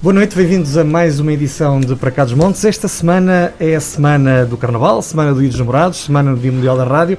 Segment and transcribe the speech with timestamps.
[0.00, 2.64] Boa noite, bem-vindos a mais uma edição de Para Cá dos Montes.
[2.64, 6.52] Esta semana é a semana do Carnaval, semana do Dia dos Namorados, semana do Dia
[6.52, 7.18] Mundial da Rádio.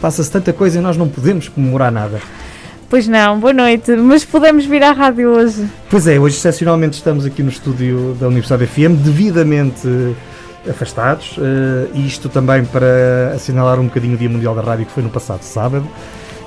[0.00, 2.20] Passa-se tanta coisa e nós não podemos comemorar nada.
[2.90, 5.68] Pois não, boa noite, mas podemos vir à rádio hoje.
[5.88, 9.86] Pois é, hoje excepcionalmente estamos aqui no estúdio da Universidade FM, devidamente
[10.68, 15.04] afastados, uh, isto também para assinalar um bocadinho o Dia Mundial da Rádio que foi
[15.04, 15.88] no passado sábado.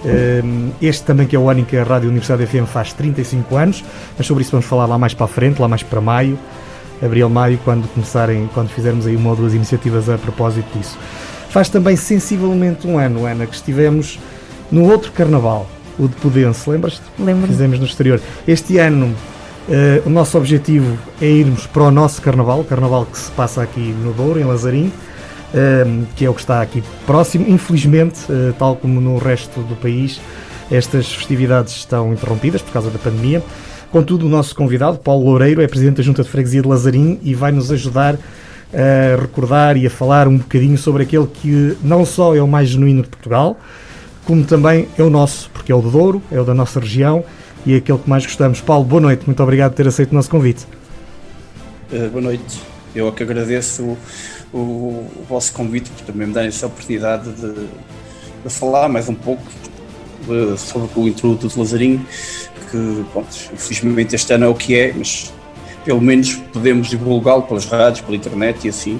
[0.03, 3.55] Uh, este também que é o ano em que a Rádio Universidade FM faz 35
[3.55, 3.83] anos,
[4.17, 6.39] mas sobre isso vamos falar lá mais para a frente, lá mais para maio,
[7.03, 10.97] abril, maio, quando começarem, quando fizermos aí uma ou duas iniciativas a propósito disso.
[11.49, 14.19] Faz também sensivelmente um ano, Ana, que estivemos
[14.71, 15.67] no outro carnaval,
[15.97, 17.01] o de Pudense, lembras-te?
[17.17, 17.47] Lembro.
[17.47, 18.21] Fizemos no exterior.
[18.47, 19.15] Este ano
[19.69, 23.61] Uh, o nosso objetivo é irmos para o nosso carnaval, o carnaval que se passa
[23.61, 24.91] aqui no Douro, em Lazarim,
[26.15, 27.45] que é o que está aqui próximo.
[27.47, 30.21] Infelizmente, uh, tal como no resto do país,
[30.71, 33.43] estas festividades estão interrompidas por causa da pandemia.
[33.91, 37.33] Contudo, o nosso convidado, Paulo Loureiro, é presidente da Junta de Freguesia de Lazarim e
[37.33, 38.17] vai nos ajudar
[38.71, 42.69] a recordar e a falar um bocadinho sobre aquele que não só é o mais
[42.69, 43.57] genuíno de Portugal,
[44.25, 47.23] como também é o nosso, porque é o do Douro, é o da nossa região
[47.65, 48.61] e aquele que mais gostamos.
[48.61, 50.67] Paulo, boa noite, muito obrigado por ter aceito o nosso convite.
[51.91, 52.61] Uh, boa noite,
[52.95, 53.97] eu é que agradeço
[54.53, 57.67] o, o, vosso convite por também me darem essa oportunidade de,
[58.43, 59.43] de falar mais um pouco
[60.27, 62.05] uh, sobre o introduto do Lazarinho,
[62.71, 65.31] que, pronto, infelizmente este ano é o que é, mas
[65.85, 68.99] pelo menos podemos divulgá-lo pelas rádios, pela internet e assim,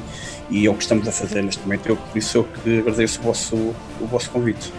[0.50, 1.88] e é o que estamos a fazer neste momento.
[1.88, 4.74] Eu, por isso eu que agradeço o vosso, o vosso convite.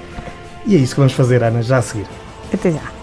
[0.67, 2.07] E é isso que vamos fazer, Ana, já a seguir.
[2.53, 3.00] Até já.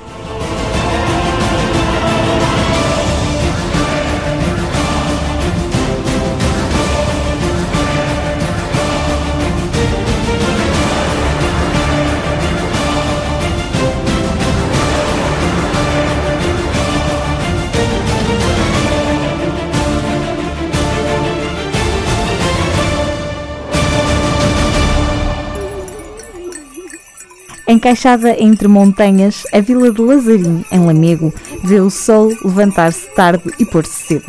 [27.78, 31.32] Encaixada entre montanhas, a vila de Lazarim, em Lamego,
[31.64, 34.26] vê o sol levantar-se tarde e pôr-se cedo.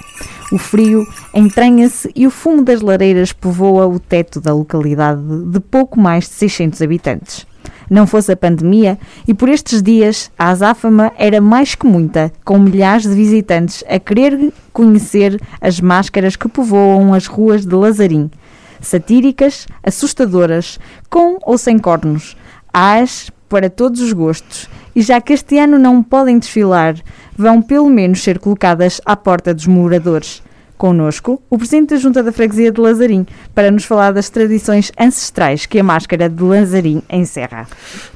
[0.53, 5.99] O frio entranha-se e o fumo das lareiras povoa o teto da localidade de pouco
[5.99, 7.47] mais de 600 habitantes.
[7.89, 12.59] Não fosse a pandemia, e por estes dias a azáfama era mais que muita, com
[12.59, 18.31] milhares de visitantes a querer conhecer as máscaras que povoam as ruas de Lazarim.
[18.79, 20.79] Satíricas, assustadoras,
[21.09, 22.37] com ou sem cornos,
[22.73, 26.97] Hás para todos os gostos, e já que este ano não podem desfilar,
[27.37, 30.43] vão pelo menos ser colocadas à porta dos moradores.
[30.79, 35.67] Conosco, o Presidente da Junta da Freguesia de Lazarim, para nos falar das tradições ancestrais
[35.67, 37.67] que a máscara de Lazarim encerra.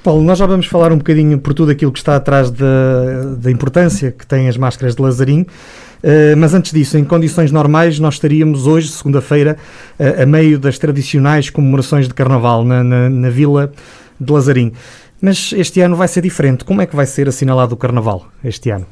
[0.03, 4.12] Paulo, nós já vamos falar um bocadinho por tudo aquilo que está atrás da, importância
[4.12, 5.41] que têm as máscaras de Lazarim.
[5.43, 9.56] Uh, mas antes disso, em condições normais, nós estaríamos hoje, segunda-feira,
[9.99, 13.72] uh, a meio das tradicionais comemorações de Carnaval na, na, na Vila
[14.20, 14.72] de Lazarim.
[15.22, 16.64] Mas este ano vai ser diferente.
[16.64, 18.86] Como é que vai ser assinalado o Carnaval este ano?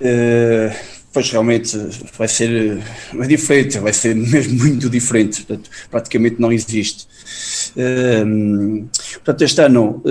[0.00, 0.74] Uh,
[1.12, 1.78] pois realmente
[2.18, 2.82] vai ser
[3.14, 5.44] é diferente, vai ser mesmo muito diferente.
[5.44, 7.06] Portanto, praticamente não existe.
[7.76, 10.02] Uh, portanto, este ano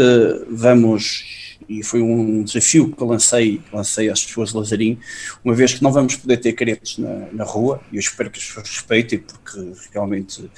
[0.50, 4.98] vamos e foi um desafio que lancei, lancei às pessoas de Lazarim,
[5.44, 8.40] uma vez que não vamos poder ter caretos na, na rua, e eu espero que
[8.40, 10.50] as pessoas respeitem, porque realmente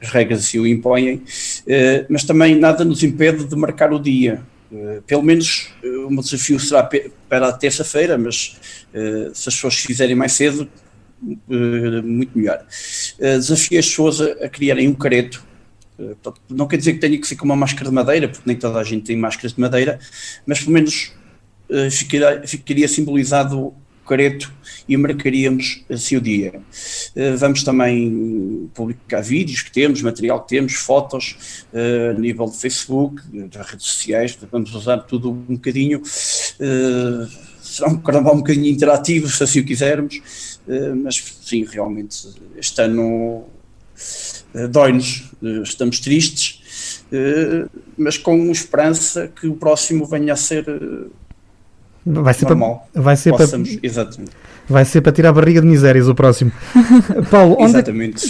[0.00, 1.22] as regras assim o impõem,
[1.66, 4.42] eh, mas também nada nos impede de marcar o dia.
[4.72, 6.88] Eh, pelo menos eh, o meu desafio será
[7.28, 8.56] para a terça-feira, mas
[9.34, 10.68] se as pessoas fizerem mais cedo,
[12.04, 12.64] muito melhor.
[13.18, 15.53] Desafiei as pessoas a, a criarem um careto eh,
[16.48, 18.78] não quer dizer que tenha que ser com uma máscara de madeira, porque nem toda
[18.78, 19.98] a gente tem máscaras de madeira,
[20.46, 21.12] mas pelo menos
[21.70, 24.52] uh, ficaria, ficaria, simbolizado o careto
[24.88, 26.60] e marcaríamos assim o dia.
[27.38, 33.66] Vamos também publicar vídeos que temos, material que temos, fotos a nível de Facebook, das
[33.66, 36.02] redes sociais, vamos usar tudo um bocadinho.
[36.04, 40.20] será um carnaval um bocadinho interativo, se assim o quisermos,
[41.02, 43.44] mas sim, realmente este ano
[43.96, 47.66] eh, dói-nos, eh, estamos tristes, eh,
[47.98, 50.64] mas com esperança que o próximo venha a ser
[52.06, 52.88] vai ser normal.
[52.92, 54.32] Para, vai ser Possamos, para, exatamente.
[54.68, 56.52] Vai ser para tirar a barriga de misérias o próximo.
[57.30, 58.26] Paulo, onde, exatamente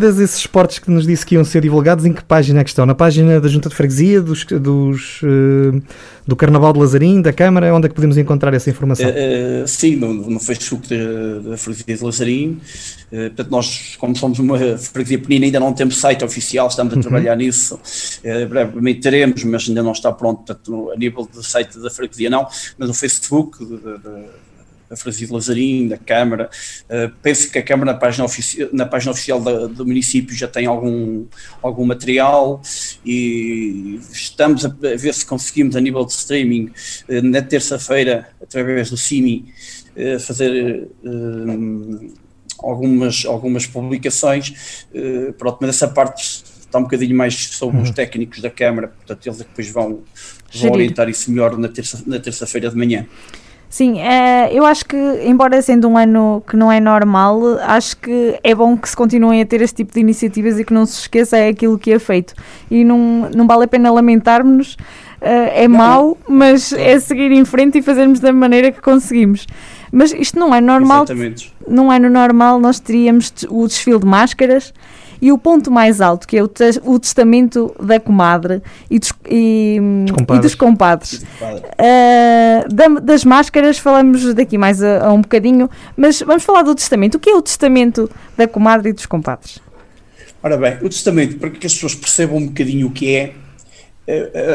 [0.00, 2.70] todos esses esportes que nos disse que iam ser divulgados, em que página é que
[2.70, 2.84] estão?
[2.84, 5.80] Na página da Junta de Freguesia, dos, dos uh,
[6.26, 7.72] do Carnaval de Lazarim, da Câmara?
[7.72, 9.08] Onde é que podemos encontrar essa informação?
[9.08, 12.60] Uh, uh, sim, no, no Facebook da Freguesia de Lazarim.
[13.08, 17.02] portanto, nós, como somos uma freguesia pequenina, ainda não temos site oficial, estamos a uhum.
[17.02, 17.78] trabalhar nisso.
[18.48, 22.48] brevemente teremos, mas ainda não está pronto, portanto, a nível do site da freguesia não,
[22.76, 24.53] mas no Facebook a
[24.96, 26.50] Francisco Lazarim, da Câmara.
[26.84, 30.48] Uh, penso que a Câmara, na página, ofici na página oficial da, do município, já
[30.48, 31.26] tem algum,
[31.62, 32.60] algum material
[33.04, 36.70] e estamos a ver se conseguimos, a nível de streaming,
[37.08, 39.52] uh, na terça-feira, através do CIMI,
[39.96, 40.88] uh, fazer
[42.58, 44.86] algumas, algumas publicações.
[45.38, 46.44] pronto, mas essa parte
[46.74, 47.82] está um bocadinho mais sobre uhum.
[47.84, 50.02] os técnicos da Câmara, portanto, eles é que depois vão,
[50.54, 53.06] vão orientar isso melhor na terça-feira na terça de manhã.
[53.74, 58.38] Sim, é, eu acho que, embora sendo um ano que não é normal, acho que
[58.40, 61.00] é bom que se continuem a ter este tipo de iniciativas e que não se
[61.00, 62.34] esqueça é aquilo que é feito.
[62.70, 65.76] E não, não vale a pena lamentarmos, uh, é não.
[65.76, 69.44] mau, mas é seguir em frente e fazermos da maneira que conseguimos.
[69.90, 71.02] Mas isto não é normal.
[71.02, 71.52] Exatamente.
[71.66, 74.72] Não é no normal, nós teríamos o desfile de máscaras
[75.24, 78.60] e o ponto mais alto, que é o, te o testamento da comadre
[78.90, 79.80] e dos, e,
[80.34, 81.24] e dos compadres.
[81.40, 86.74] Uh, da, das máscaras falamos daqui mais a, a, um bocadinho, mas vamos falar do
[86.74, 87.14] testamento.
[87.14, 89.60] O que é o testamento da comadre e dos compadres?
[90.42, 93.32] Ora bem, o testamento, para que as pessoas percebam um bocadinho o que é,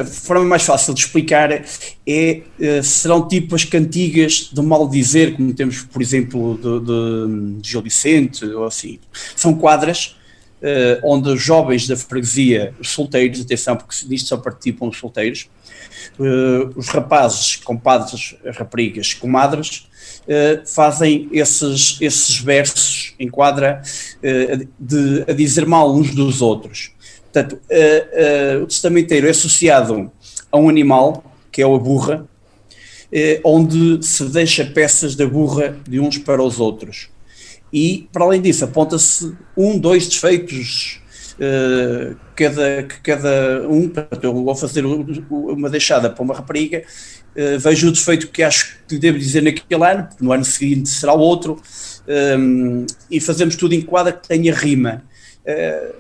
[0.02, 1.64] a forma mais fácil de explicar é
[2.06, 7.68] eh, serão tipo as cantigas de mal dizer, como temos, por exemplo, de, de, de
[7.68, 9.00] Gil Vicente ou assim.
[9.36, 10.19] São quadras
[10.62, 15.50] uh, onde jovens da freguesia, os solteiros, atenção, porque nisto só participam os solteiros,
[16.20, 19.88] uh, os rapazes, compadres, raparigas, comadres,
[20.28, 23.82] uh, fazem esses, esses versos em quadra
[24.80, 26.92] de, a dizer mal uns dos outros.
[27.32, 27.60] Portanto,
[28.64, 30.12] o testamenteiro é associado
[30.52, 32.28] a um animal, que é a burra,
[33.44, 37.10] onde se deixa peças da burra de uns para os outros
[37.72, 41.02] e, para além disso, aponta-se um, dois defeitos
[41.36, 46.84] uh, cada, que cada um, eu vou fazer uma deixada para uma rapariga,
[47.36, 50.90] uh, vejo o defeito que acho que devo dizer naquele ano, porque no ano seguinte
[50.90, 51.62] será outro,
[52.38, 55.04] um, e fazemos tudo em quadra que tenha rima.
[55.46, 56.00] Uh,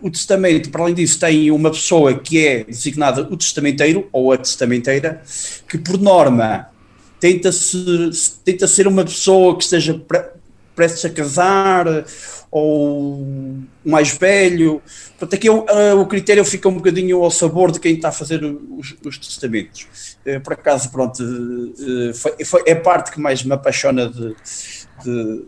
[0.00, 4.36] o testamento, para além disso, tem uma pessoa que é designada o testamenteiro ou a
[4.36, 5.22] testamenteira,
[5.68, 6.68] que por norma
[7.18, 9.94] tenta, -se, tenta ser uma pessoa que esteja
[10.76, 11.86] prestes a casar
[12.50, 13.26] ou
[13.84, 14.80] mais velho.
[15.18, 18.12] Portanto, aqui o, uh, o critério fica um bocadinho ao sabor de quem está a
[18.12, 20.16] fazer os, os testamentos.
[20.24, 24.34] Uh, por acaso, pronto, uh, foi, foi, é a parte que mais me apaixona de,
[25.02, 25.44] de,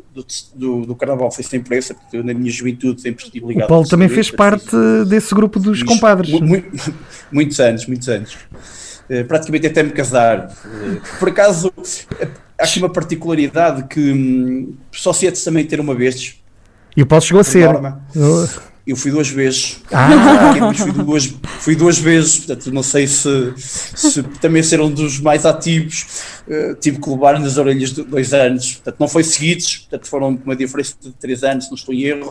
[0.54, 3.66] do, do, carnaval, foi sempre essa, porque eu na minha juventude sempre estive ligado.
[3.66, 4.75] O Paulo também fez parte
[5.06, 6.40] desse grupo dos compadres.
[6.40, 6.94] Muito,
[7.30, 8.36] muitos anos, muitos anos.
[9.26, 10.50] praticamente até me casar.
[11.19, 11.72] por acaso
[12.58, 16.37] aqui uma particularidade que hum, só se é também ter uma vez.
[16.96, 17.69] E o Paulo chegou a ser.
[18.87, 19.82] Eu fui duas vezes.
[19.93, 20.72] Ah.
[20.75, 25.44] Fui, duas, fui duas vezes, portanto, não sei se, se também ser um dos mais
[25.44, 26.25] ativos.
[26.49, 28.76] Uh, tive que levar nas orelhas de dois anos.
[28.76, 32.04] Portanto, não foi seguidos, portanto, foram uma diferença de três anos, se não estou em
[32.04, 32.31] erro.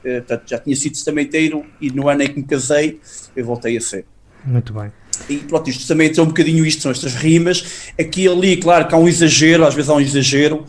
[0.00, 3.00] Uh, portanto, já tinha sido testamenteiro e no ano em que me casei,
[3.34, 4.04] eu voltei a ser.
[4.44, 4.92] Muito bem.
[5.28, 7.64] E pronto, isto também é um bocadinho isto, são estas rimas.
[7.98, 10.64] Aqui e ali, claro que há um exagero, às vezes há um exagero,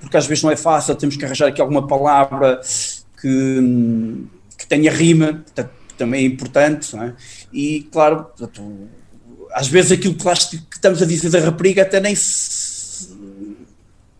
[0.00, 2.60] porque às vezes não é fácil, temos que arranjar aqui alguma palavra
[3.20, 4.24] que,
[4.58, 7.12] que tenha rima, portanto, também é importante, é?
[7.52, 8.26] E claro,
[9.52, 12.63] às vezes aquilo que, que estamos a dizer da rapariga até nem se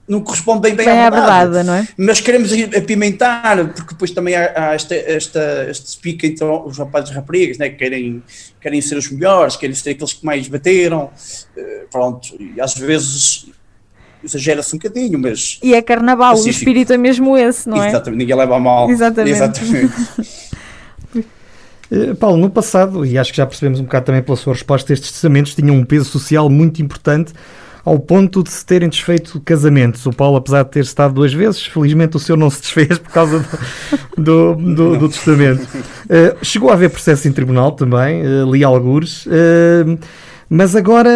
[0.07, 1.89] não corresponde bem, bem, bem à, verdade, verdade, não é?
[1.97, 7.11] Mas queremos apimentar, porque depois também há, há esta, esta, este pica entre os rapazes
[7.11, 7.71] e raparigas, né?
[7.71, 8.23] querem,
[8.61, 13.47] querem ser os melhores, querem ser aqueles que mais bateram, uh, pronto, e às vezes
[14.23, 15.59] exagera-se um bocadinho, mas...
[15.63, 16.55] E é carnaval, pacífico.
[16.55, 17.89] o espírito é mesmo esse, não é?
[17.89, 18.91] Exatamente, ninguém leva a mal.
[18.91, 19.35] Exatamente.
[19.35, 19.95] Exatamente.
[21.91, 24.91] Eh, Paulo, no passado, e acho que já percebemos um bocado também pela sua resposta,
[24.91, 27.35] estes testamentos tinham um peso social muito importante
[27.85, 30.05] ao ponto de se terem desfeito casamentos.
[30.07, 33.11] O Paulo, apesar de ter estado duas vezes, felizmente o seu não se desfez por
[33.11, 33.45] causa
[34.17, 35.63] do, do, do, do testamento.
[35.63, 39.27] Uh, chegou a haver processo em tribunal também, uh, li algures.
[39.27, 39.99] Uh,
[40.49, 41.11] mas agora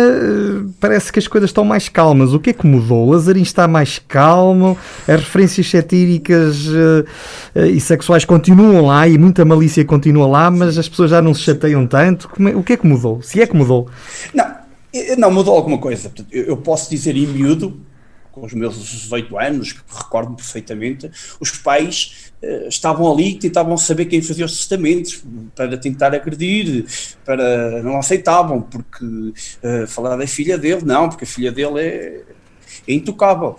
[0.81, 2.33] parece que as coisas estão mais calmas.
[2.33, 3.07] O que é que mudou?
[3.07, 7.05] O Lazarim está mais calmo, as referências satíricas uh,
[7.55, 11.35] uh, e sexuais continuam lá e muita malícia continua lá, mas as pessoas já não
[11.35, 12.29] se chateiam tanto.
[12.41, 13.21] É, o que é que mudou?
[13.23, 13.89] Se é que mudou?
[14.35, 14.47] Não,
[15.17, 16.13] não, mudou alguma coisa.
[16.31, 17.81] Eu posso dizer em miúdo,
[18.33, 23.77] com os meus 18 anos, que recordo perfeitamente, os pais uh, estavam ali e tentavam
[23.77, 25.23] saber quem fazia os testamentos
[25.55, 26.87] para tentar agredir,
[27.25, 32.23] para não aceitavam, porque uh, falar da filha dele, não, porque a filha dele é,
[32.89, 33.55] é intocável.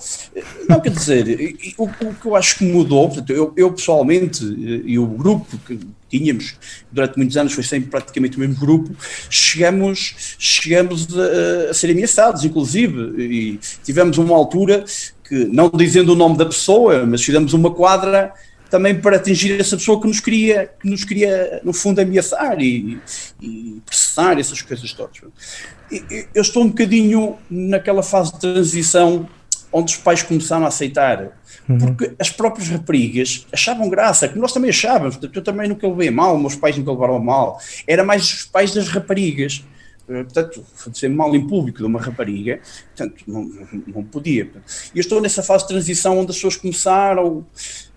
[0.68, 4.98] Não quer dizer, o, o que eu acho que mudou, portanto, eu, eu, pessoalmente e
[4.98, 6.56] o grupo que tínhamos
[6.92, 8.90] durante muitos anos foi sempre praticamente o mesmo grupo,
[9.30, 14.84] chegamos, chegamos a, a ser ameaçados, inclusive, e tivemos uma altura
[15.24, 18.34] que, não dizendo o nome da pessoa, mas fizemos uma quadra
[18.68, 23.00] também para atingir essa pessoa que nos queria, que nos queria no fundo, ameaçar e,
[23.42, 25.22] e processar essas coisas todas.
[26.34, 29.28] Eu estou um bocadinho naquela fase de transição
[29.72, 31.78] onde os pais começaram a aceitar, uhum.
[31.78, 36.38] porque as próprias raparigas achavam graça, que nós também achávamos, eu também nunca levei mal,
[36.38, 39.64] meus pais nunca levaram mal, era mais os pais das raparigas
[40.10, 42.60] eh, portanto, dizer mal em público de uma rapariga,
[42.96, 43.52] portanto, não,
[43.86, 44.50] não podia.
[44.94, 47.46] E eu estou nessa fase de transição onde as pessoas começaram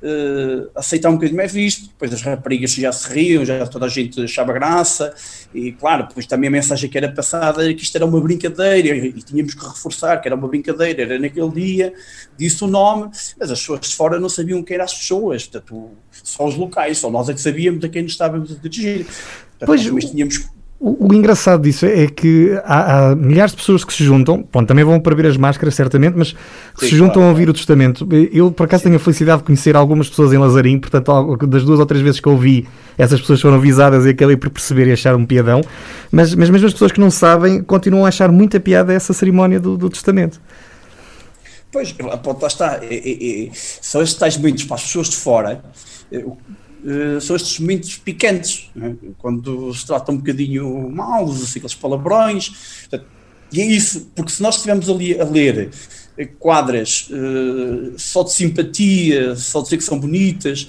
[0.02, 3.88] uh, aceitar um bocadinho mais visto, depois as raparigas já se riam, já toda a
[3.88, 5.14] gente achava graça,
[5.54, 8.96] e claro, depois também a mensagem que era passada era que isto era uma brincadeira,
[8.96, 11.94] e tínhamos que reforçar que era uma brincadeira, era naquele dia,
[12.36, 15.90] disse o nome, mas as pessoas de fora não sabiam quem eram as pessoas, portanto,
[16.10, 19.06] só os locais, só nós é que sabíamos a quem nos estávamos a dirigir.
[19.06, 20.51] Portanto, pois, nós tínhamos
[20.84, 24.66] o, o, engraçado disso é que há, há, milhares de pessoas que se juntam, pronto,
[24.66, 27.28] também vão para ver as máscaras, certamente, mas que Sim, se juntam claro.
[27.28, 28.04] a ouvir o testamento.
[28.32, 28.88] Eu, por acaso, Sim.
[28.88, 32.18] tenho a felicidade de conhecer algumas pessoas em Lazarim, portanto, das duas ou três vezes
[32.18, 32.66] que ouvi,
[32.98, 35.60] essas pessoas foram avisadas e acabei por perceber e achar um piadão.
[36.10, 39.60] Mas, mas mesmo as pessoas que não sabem continuam a achar muita piada essa cerimónia
[39.60, 40.40] do, do testamento.
[41.70, 42.80] Pois, lá está.
[42.82, 45.62] É, é, é, são estes tais momentos para as pessoas de fora
[46.84, 48.94] uh, são estes momentos picantes, né?
[49.18, 52.48] quando se trata um bocadinho mal, assim, aqueles palavrões.
[52.80, 53.06] Portanto,
[53.52, 55.70] e é isso, porque se nós estivermos ali a ler
[56.16, 60.68] eh, quadras uh, só de simpatia, só dizer que são bonitas,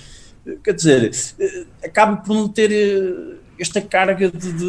[0.62, 1.12] quer dizer,
[1.82, 2.72] acaba por não ter
[3.58, 4.66] esta carga de, de,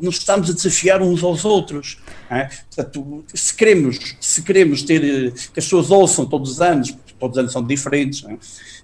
[0.00, 1.98] nos estarmos a desafiar uns aos outros.
[2.30, 2.48] É?
[2.74, 7.38] Portanto, se queremos, se queremos ter que as pessoas ouçam todos os anos, todos os
[7.38, 8.36] anos são diferentes, é?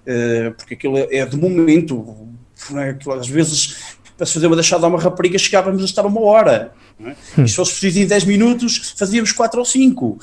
[0.09, 2.29] Uh, porque aquilo é, é de momento,
[2.75, 2.91] é?
[2.91, 6.21] aquilo, às vezes para se fazer uma deixada a uma rapariga chegávamos a estar uma
[6.21, 6.73] hora.
[7.00, 7.11] É?
[7.41, 7.45] Hum.
[7.45, 10.19] E se fosse preciso em 10 minutos, fazíamos 4 ou 5.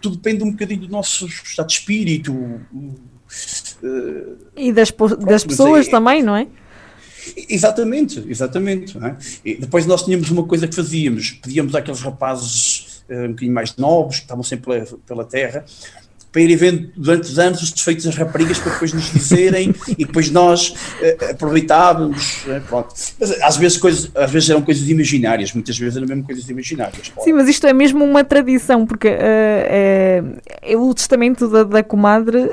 [0.00, 2.32] Tudo depende um bocadinho do nosso estado de espírito.
[2.32, 4.92] Uh, e das,
[5.26, 6.46] das pessoas é, também, não é?
[7.48, 8.96] Exatamente, exatamente.
[8.98, 9.56] É?
[9.56, 14.16] Depois nós tínhamos uma coisa que fazíamos, pedíamos àqueles rapazes uh, um bocadinho mais novos,
[14.16, 15.64] que estavam sempre pela, pela terra,
[16.32, 20.04] para irem vendo durante os anos os defeitos das raparigas para depois nos dizerem e
[20.04, 22.44] depois nós uh, aproveitávamos.
[22.46, 22.94] Uh, pronto.
[23.20, 27.12] Mas às vezes, coisas, às vezes eram coisas imaginárias, muitas vezes eram mesmo coisas imaginárias.
[27.20, 30.22] Sim, mas isto é mesmo uma tradição, porque uh, é,
[30.74, 32.50] o testamento da, da comadre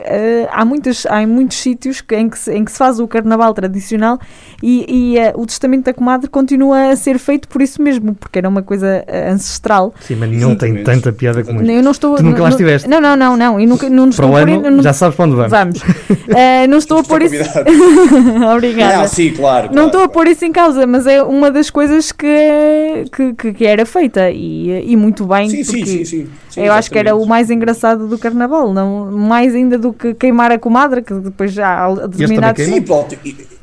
[0.52, 4.20] há, muitas, há muitos sítios em que, se, em que se faz o carnaval tradicional
[4.62, 8.50] e, e o testamento da comadre continua a ser feito por isso mesmo, porque era
[8.50, 9.94] uma coisa ancestral.
[10.02, 11.72] Sim, mas nenhum tem tanta piada como isso.
[11.72, 12.90] Eu não estou, tu nunca lá estiveste?
[12.90, 15.52] Não, não, não, não nunca, não Para o ano, não, já sabes para onde vamos.
[15.52, 15.80] Vamos.
[15.80, 17.36] Uh, não estou a pôr isso.
[18.56, 18.98] Obrigada.
[18.98, 19.68] Não, sim, claro.
[19.68, 23.06] Não claro, estou a pôr isso em causa, mas é uma das coisas que,
[23.38, 25.50] que, que era feita e, e muito bem.
[25.50, 29.12] Sim, sim, sim, sim, sim, Eu acho que era o mais engraçado do carnaval, não
[29.12, 32.64] mais ainda do que queimar a comadre, que depois já há determinados.
[32.64, 33.16] Sim, pronto.
[33.26, 33.59] Eh,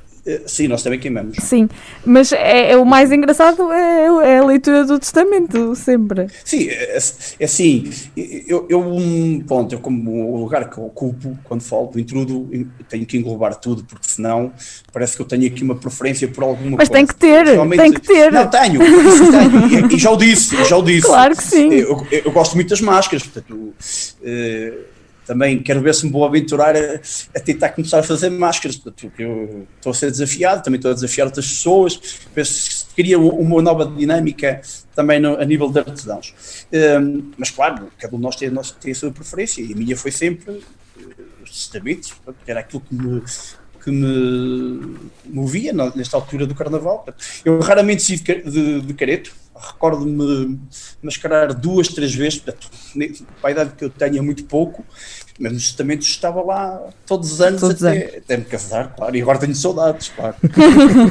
[0.47, 1.37] sim, nós também queimamos.
[1.40, 1.68] Sim,
[2.04, 6.26] mas é, é o mais engraçado é, é, a leitura do testamento, sempre.
[6.45, 6.99] Sim, é,
[7.40, 8.85] é assim, eu, eu,
[9.47, 12.49] ponto, eu como o lugar que ocupo quando falo do intrudo,
[12.88, 14.52] tenho que englobar tudo, porque senão
[14.92, 16.92] parece que eu tenho aqui uma preferência por alguma mas coisa.
[16.92, 18.33] Mas tem que ter, tem que ter.
[18.33, 21.06] Não, tenho, tenho, e, e, já o disse, já o disse.
[21.06, 21.73] Claro que sim.
[21.73, 23.54] Eu, eu gosto muito das máscaras, portanto...
[24.23, 24.95] Uh,
[25.26, 27.00] também quero ver se me vou aventurar a,
[27.35, 30.95] a, tentar começar a fazer máscaras, porque eu estou a ser desafiado, também estou a
[30.95, 34.61] desafiar outras pessoas, penso que queria uma nova dinâmica
[34.95, 36.35] também no, a nível de artesãos.
[36.73, 39.76] Um, mas claro, cada um de nós tem, nós tem a sua preferência, e a
[39.76, 40.62] minha foi sempre
[41.42, 42.14] os testamentos,
[42.47, 43.23] era aquilo que me,
[43.83, 47.04] que me movia nesta altura do carnaval.
[47.45, 50.58] Eu raramente saí de, de, de careto, recordo-me
[51.02, 52.68] mascarar duas, três vezes, portanto,
[53.40, 54.84] para a idade que eu tenho é muito pouco,
[55.38, 58.16] mas nos testamentos estava lá todos os anos todos até, anos.
[58.16, 60.36] até me casar, claro, e agora tenho saudades, claro.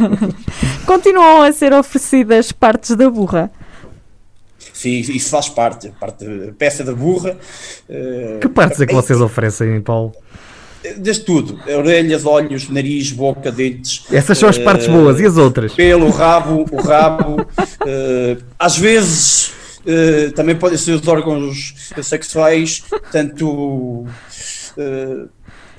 [0.86, 3.52] Continuam a ser oferecidas partes da burra?
[4.74, 6.26] Sim, isso faz parte, parte
[6.58, 7.38] peça da burra.
[8.42, 10.14] Que partes é que vocês oferecem, Paulo?
[10.98, 14.04] Desde tudo, orelhas, olhos, nariz, boca, dentes.
[14.12, 15.74] Essas são as partes uh, boas, e as outras?
[15.74, 17.42] Pelo, rabo, o rabo.
[17.42, 19.52] uh, às vezes
[19.82, 24.06] uh, também podem ser os órgãos sexuais, tanto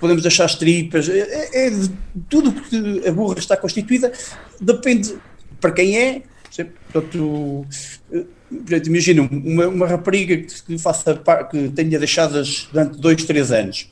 [0.01, 1.91] podemos deixar as tripas, é, é de
[2.29, 4.13] tudo que a burra está constituída,
[4.61, 5.15] depende
[5.61, 6.23] para quem é,
[6.93, 7.67] portanto,
[8.87, 11.21] imagina uma, uma rapariga que, que, faça,
[11.51, 13.91] que tenha deixadas durante dois, três anos.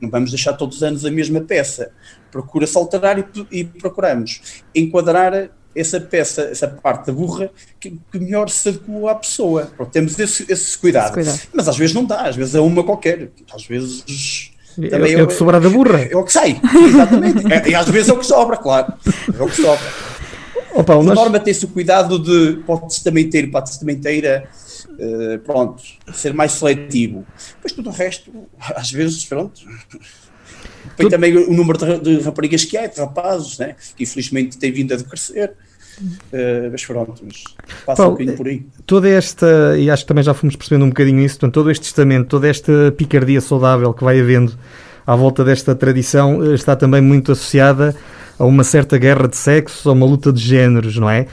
[0.00, 1.90] Não vamos deixar todos os anos a mesma peça.
[2.30, 8.48] Procura-se alterar e, e procuramos enquadrar essa peça, essa parte da burra que, que melhor
[8.48, 9.70] se adequa à pessoa.
[9.76, 11.06] Pronto, temos esse, esse, cuidado.
[11.06, 11.40] esse, cuidado.
[11.54, 13.30] Mas às vezes não dá, às vezes é uma qualquer.
[13.52, 14.52] Às vezes.
[14.90, 16.00] Também é, é, o que sobra da burra.
[16.00, 17.52] É, é o que sai, exatamente.
[17.52, 18.92] é, e às vezes é o que sobra, claro.
[19.36, 19.88] É o que sobra.
[20.72, 21.16] Opa, nós...
[21.16, 24.48] norma tem-se o cuidado de, para o testamenteiro, para a testamenteira,
[24.86, 25.82] uh, pronto,
[26.12, 27.26] ser mais seletivo.
[27.54, 29.60] Depois tudo o resto, às vezes, pronto.
[30.96, 33.76] Foi também o número de, de raparigas que há, de rapazes, né?
[33.96, 35.54] que infelizmente tem vindo a decrescer.
[36.00, 37.42] Uh, mas pronto, mas
[37.84, 38.64] passa Paulo, um bocadinho por aí.
[38.86, 41.82] Toda esta, e acho que também já fomos percebendo um bocadinho isso, portanto, todo este
[41.82, 44.56] testamento, toda esta picardia saudável que vai havendo
[45.08, 47.96] à volta desta tradição eh, está também muito associada
[48.38, 51.26] a uma certa guerra de sexo, a uma luta de géneros, não é?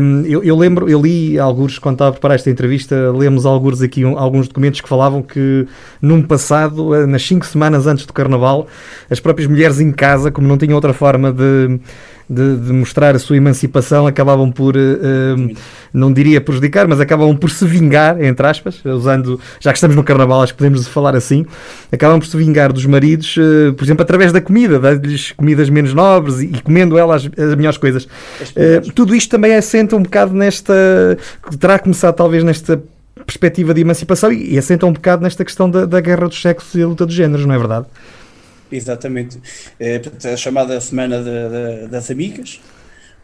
[0.00, 3.82] Um, eu, eu, lembro, eu li alguns, quando estava a preparar esta entrevista, lemos alguns
[3.82, 5.66] aqui, alguns documentos que falavam que
[6.00, 8.68] num passado, eh, nas cinco semanas antes do Carnaval,
[9.10, 11.80] as próprias mulheres em casa, como não tinham outra forma de
[12.30, 15.56] de, de, mostrar a sua emancipação, acabavam por, uh,
[15.92, 20.04] não diria prejudicar, mas acabavam por se vingar, entre aspas, usando, já que estamos no
[20.04, 21.44] Carnaval, acho que podemos falar assim,
[21.90, 25.92] acabam por se vingar dos maridos, uh, por exemplo, através da comida, dá-lhes comidas menos
[25.92, 28.04] nobres e, e comendo elas as, as melhores coisas.
[28.04, 31.18] Uh, tudo isto também assenta um bocado nesta,
[31.58, 32.80] terá começado talvez nesta
[33.26, 36.74] perspectiva de emancipação e, e assenta um bocado nesta questão da, da guerra dos sexos
[36.76, 37.86] e a luta dos géneros, não é verdade?
[38.70, 39.40] Exatamente.
[39.78, 40.00] É,
[40.32, 42.60] a chamada Semana de, de, das Amigas,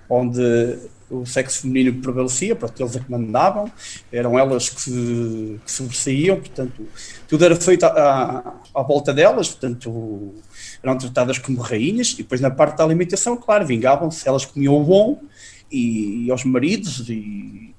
[0.09, 3.71] onde o sexo feminino prevalecia, portanto, eles é que mandavam,
[4.11, 6.87] eram elas que, que sobressaíam, portanto,
[7.29, 10.35] tudo era feito à, à, volta delas, portanto,
[10.83, 14.85] eram tratadas como rainhas, e depois na parte da alimentação, claro, vingavam-se, elas comiam o
[14.85, 15.21] bom,
[15.71, 17.76] e, e aos maridos, e,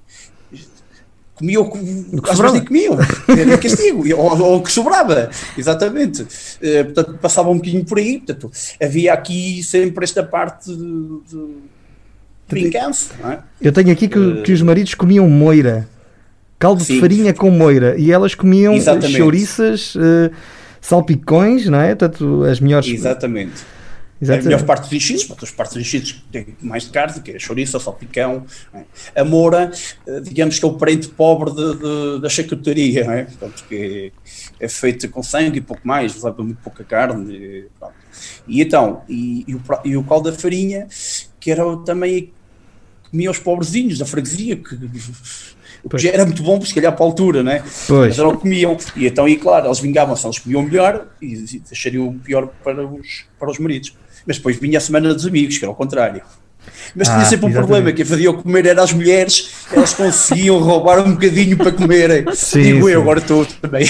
[1.37, 6.23] comia o que, vezes nem comiam, era castigo, ou, o que sobrava, exatamente.
[6.23, 8.51] Uh, portanto, passava um bocadinho por aí, portanto,
[8.81, 11.77] havia aqui sempre esta parte de, de.
[13.23, 13.39] É?
[13.61, 15.87] Eu tenho aqui que, uh, que, os maridos comiam moira,
[16.57, 16.95] caldo sim.
[16.95, 19.17] de farinha com moira, e elas comiam exatamente.
[19.17, 20.31] chouriças, uh,
[20.81, 21.93] salpicões, não é?
[21.93, 22.87] Portanto, as melhores.
[22.89, 23.76] Exatamente
[24.19, 24.47] Exatamente.
[24.47, 27.35] A melhor parte dos enchidos, os partes dos enchidos têm mais de carne, que é
[27.35, 28.45] a chouriça, o salpicão.
[28.73, 29.21] É?
[29.21, 29.71] A moura,
[30.07, 33.23] eh, digamos que é o parente pobre de, de, da charcutaria, é?
[33.25, 34.11] Portanto, que
[34.59, 37.31] é, é feita com sangue e pouco mais, leva muito pouca carne.
[37.33, 37.67] E,
[38.47, 40.87] e então, e, e, o, e o caldo da farinha,
[41.39, 42.33] que era também
[43.11, 44.77] comia os pobrezinhos da freguesia, que.
[45.95, 47.63] Já era muito bom, se calhar para a altura, né?
[47.87, 48.17] Pois.
[48.17, 48.77] Mas o que comiam.
[48.95, 53.49] E então, e claro, eles vingavam-se, eles comiam melhor e deixariam pior para os, para
[53.49, 53.93] os maridos.
[54.27, 56.21] Mas depois vinha a semana dos amigos, que era o contrário.
[56.95, 57.55] Mas tinha ah, sempre um exatamente.
[57.55, 62.25] problema, que fazia comer era as mulheres, elas conseguiam roubar um bocadinho para comerem.
[62.33, 62.93] Sim, Digo sim.
[62.93, 63.87] eu, agora estou também.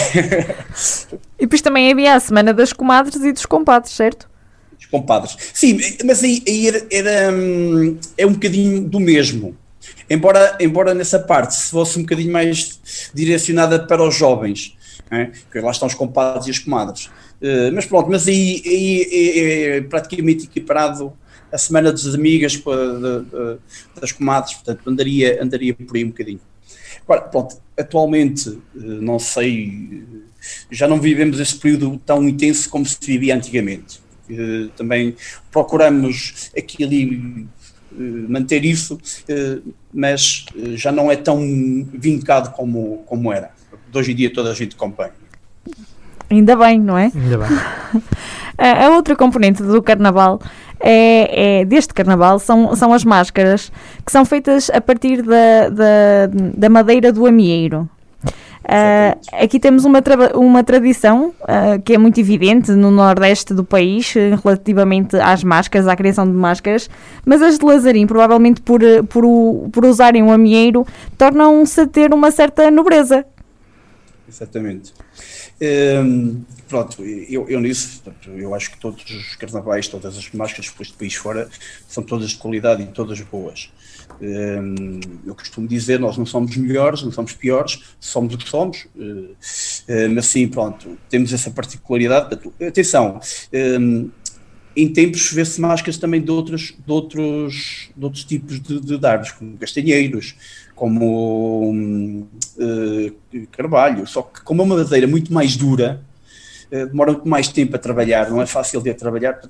[1.40, 4.30] E depois também havia a semana das comadres e dos compadres, certo?
[4.76, 5.36] Dos compadres.
[5.54, 9.56] Sim, mas aí, aí era, era, hum, é um bocadinho do mesmo.
[10.10, 12.80] Embora, embora nessa parte se fosse um bocadinho mais
[13.14, 14.76] direcionada para os jovens,
[15.12, 15.26] é?
[15.26, 17.10] porque lá estão os compadres e as comadres.
[17.42, 18.62] Uh, mas pronto, mas aí,
[19.12, 21.14] é, praticamente equiparado
[21.52, 23.60] a semana das amigas de, de,
[24.00, 26.42] das comadres, portanto andaria, andaria por aí um bocadinho.
[27.04, 30.04] Agora, pronto, atualmente, eh, não sei,
[30.70, 34.02] já não vivemos esse período tão intenso como se vivia antigamente.
[34.30, 35.16] Uh, também
[35.50, 37.48] procuramos aquele
[38.28, 39.00] manter isso,
[39.94, 40.46] mas
[40.76, 41.40] já não é tão
[41.94, 43.52] vincado como, como era.
[43.94, 45.14] Hoje em dia toda a gente acompanha.
[46.30, 47.12] Ainda bem, não é?
[47.16, 47.48] Ainda bem.
[48.58, 50.40] a outra componente do carnaval
[50.80, 53.72] é, é, deste carnaval são, são as máscaras
[54.06, 57.90] que são feitas a partir da, da, da madeira do amieiro.
[58.68, 63.64] Uh, aqui temos uma, tra uma tradição uh, que é muito evidente no nordeste do
[63.64, 66.90] país uh, relativamente às máscaras, à criação de máscaras,
[67.26, 69.24] mas as de Lazarim, provavelmente por, por,
[69.72, 70.86] por usarem o amieiro,
[71.18, 73.26] tornam-se a ter uma certa nobreza.
[74.28, 74.94] Exatamente.
[75.60, 80.92] Um, pronto, eu, eu nisso, eu acho que todos os carnavais, todas as máscaras depois
[80.92, 81.50] do país fora,
[81.88, 83.72] são todas de qualidade e todas boas.
[84.22, 88.88] Um, eu costumo dizer, nós não somos melhores, não somos piores, somos o que somos,
[88.96, 89.36] uh,
[90.14, 92.40] mas sim, pronto, temos essa particularidade.
[92.62, 93.20] Atenção,
[93.80, 94.10] um,
[94.76, 99.32] em tempos vê-se máscaras também de outros, de outros, de outros tipos de, de dardos,
[99.32, 100.36] como castanheiros,
[100.78, 101.72] como
[102.22, 106.00] uh, carvalho, só que como é uma madeira muito mais dura,
[106.72, 109.42] uh, demora muito mais tempo a trabalhar, não é fácil de trabalhar,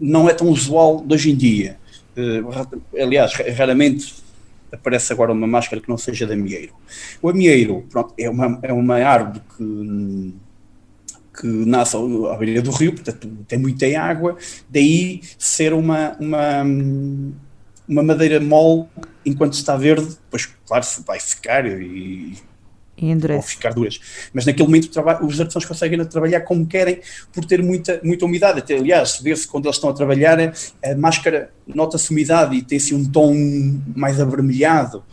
[0.00, 1.76] não é tão usual de hoje em dia.
[2.16, 4.14] Uh, aliás, raramente
[4.72, 6.72] aparece agora uma máscara que não seja de amieiro.
[7.20, 10.34] O amieiro pronto, é, uma, é uma árvore que,
[11.38, 14.38] que nasce à beira do rio, portanto tem muita água,
[14.70, 16.64] daí ser uma, uma,
[17.88, 18.86] uma madeira mole
[19.24, 22.36] enquanto está verde, depois claro vai ficar e
[22.98, 23.36] e endurece.
[23.36, 24.00] Ou ficar duras.
[24.32, 24.88] Mas naquele momento
[25.22, 28.60] os artesãos conseguem trabalhar como querem por ter muita, muita umidade.
[28.60, 33.04] Até, aliás, vê-se quando eles estão a trabalhar, a máscara nota-se umidade e tem-se um
[33.04, 33.34] tom
[33.94, 35.04] mais avermelhado.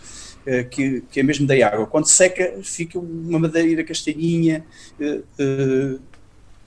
[0.45, 1.87] Eh, que, que é mesmo da água.
[1.87, 4.65] Quando seca, fica uma madeira castanhinha
[4.99, 5.99] uh,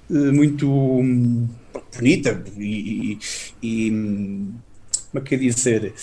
[0.09, 0.67] uh, muito
[1.95, 3.19] bonita e,
[3.63, 3.91] e, e,
[5.17, 5.95] como é que é dizer?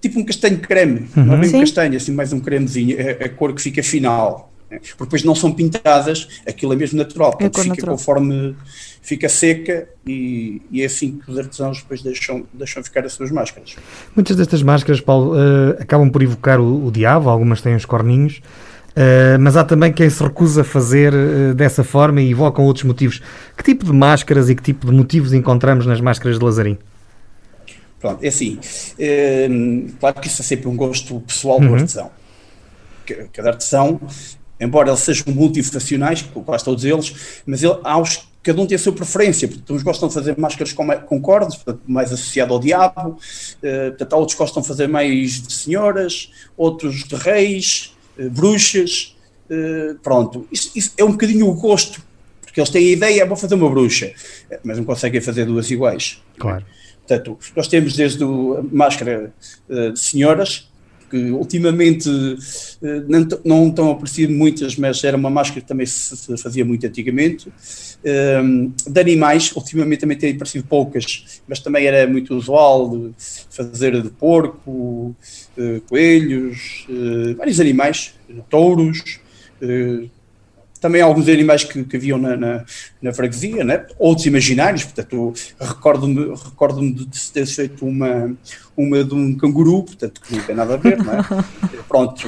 [0.00, 1.24] tipo um castanho creme, uhum.
[1.24, 3.82] não é bem um castanho, assim mais um cremezinho, a, é a cor que fica
[3.82, 4.50] final.
[4.70, 4.78] Né?
[4.78, 7.96] Porque depois não são pintadas, aquilo é mesmo natural, é fica natural.
[7.96, 8.56] conforme
[9.02, 13.30] fica seca e, e, é assim que os artesãos depois deixam, deixam ficar as suas
[13.30, 13.76] máscaras.
[14.16, 18.40] Muitas destas máscaras, Paulo, uh, acabam por evocar o, o, diabo, algumas têm os corninhos,
[18.90, 22.84] uh, mas há também quem se recusa a fazer uh, dessa forma e evocam outros
[22.84, 23.20] motivos.
[23.54, 26.78] Que tipo de máscaras e que tipo de motivos encontramos nas máscaras de Lazarim?
[28.00, 28.58] Pronto, é assim.
[28.98, 29.46] É,
[30.00, 31.68] claro que isso é sempre um gosto pessoal uhum.
[31.68, 32.10] do artesão.
[33.32, 34.00] Cada artesão,
[34.58, 38.78] embora eles sejam multifacionais, quase todos eles, mas ele, há os, cada um tem a
[38.78, 39.46] sua preferência.
[39.46, 43.10] Portanto, uns gostam de fazer máscaras com, com cordas, portanto, mais associado ao diabo.
[43.10, 49.16] Uh, portanto, outros gostam de fazer mais de senhoras, outros de reis, uh, bruxas.
[49.50, 52.00] Uh, pronto, isso, isso, é um bocadinho o gosto,
[52.40, 54.12] porque eles têm a ideia, vou fazer uma bruxa,
[54.62, 56.22] mas não conseguem fazer duas iguais.
[56.38, 56.64] Claro.
[57.10, 59.32] Portanto, nós temos desde a máscara
[59.68, 60.68] uh, de senhoras,
[61.10, 62.36] que ultimamente uh,
[63.08, 67.48] não, não estão aparecendo muitas, mas era uma máscara que também se, fazia muito antigamente.
[67.48, 73.12] Uh, de animais, ultimamente também tem aparecido poucas, mas também era muito usual de
[73.50, 75.14] fazer de porco,
[75.88, 76.86] coelhos,
[77.36, 78.14] vários animais,
[78.48, 79.18] touros
[80.80, 82.64] também alguns animais que, que haviam na, na,
[83.02, 83.86] na, freguesia, né?
[83.98, 88.34] outros imaginários, portanto, recordo-me recordo de ter feito uma,
[88.76, 91.22] uma de um canguru, portanto, que não tem nada a ver, não é?
[91.86, 92.26] Pronto,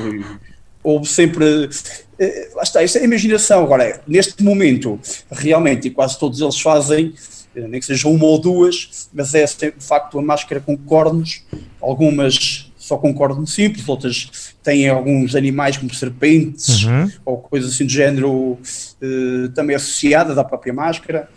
[0.83, 1.71] houve sempre.
[2.19, 3.65] Eh, lá está, isto é a imaginação.
[3.65, 7.15] Agora, neste momento, realmente, e quase todos eles fazem,
[7.57, 11.43] eh, nem que seja uma ou duas, mas é de facto a máscara com cornos,
[11.81, 17.11] algumas só com corno simples, outras têm alguns animais como serpentes uhum.
[17.25, 21.29] ou coisas assim do género uh, também associadas à própria máscara.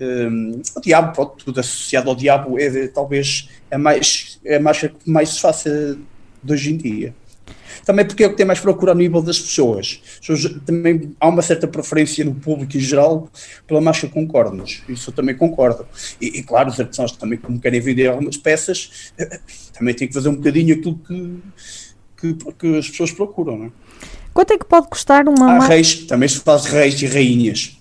[0.00, 4.92] Um, eh, o diabo, pronto, tudo associado ao diabo é talvez a, mais, a máscara
[4.92, 5.96] que mais se faça
[6.42, 7.14] de hoje em dia.
[7.84, 10.00] Também porque é o que tem mais procura a nível das pessoas.
[10.64, 13.28] Também há uma certa preferência no público em geral
[13.66, 14.82] pela máscara com cornos.
[14.88, 15.86] Isso eu também concordo.
[16.20, 19.40] E, e claro, os artesãos também, como querem vender algumas peças, eh,
[19.76, 21.38] também têm que fazer um bocadinho aquilo que,
[22.22, 23.58] que, que as pessoas procuram.
[23.58, 23.70] Não é?
[24.32, 27.76] Quanto é que pode custar uma Há reis, também se faz reis e rainhas.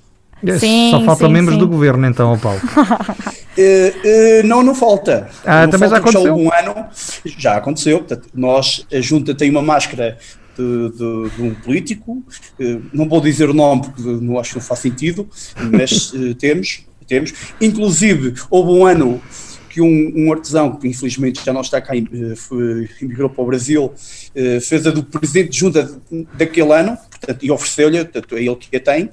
[0.60, 1.60] Sim, Só falta sim, membros sim.
[1.60, 2.60] do governo, então, Paulo.
[2.60, 2.82] uh,
[4.42, 5.30] uh, não, não falta.
[5.46, 6.36] Ah, não também falta, já aconteceu?
[6.36, 6.86] Um ano,
[7.24, 8.00] já aconteceu.
[8.00, 10.18] Portanto, nós, a Junta tem uma máscara
[10.58, 14.56] de, de, de um político, uh, não vou dizer o nome porque não acho que
[14.58, 15.30] não faz sentido,
[15.72, 17.34] mas temos, temos.
[17.62, 19.22] Inclusive, houve um ano
[19.72, 21.94] que um, um, artesão, que infelizmente já não está cá,
[22.36, 23.94] foi, emigrou para o Brasil,
[24.62, 26.02] fez a do presidente de junta
[26.34, 29.12] daquele ano, portanto, e ofereceu-lhe, portanto, é ele que a tem,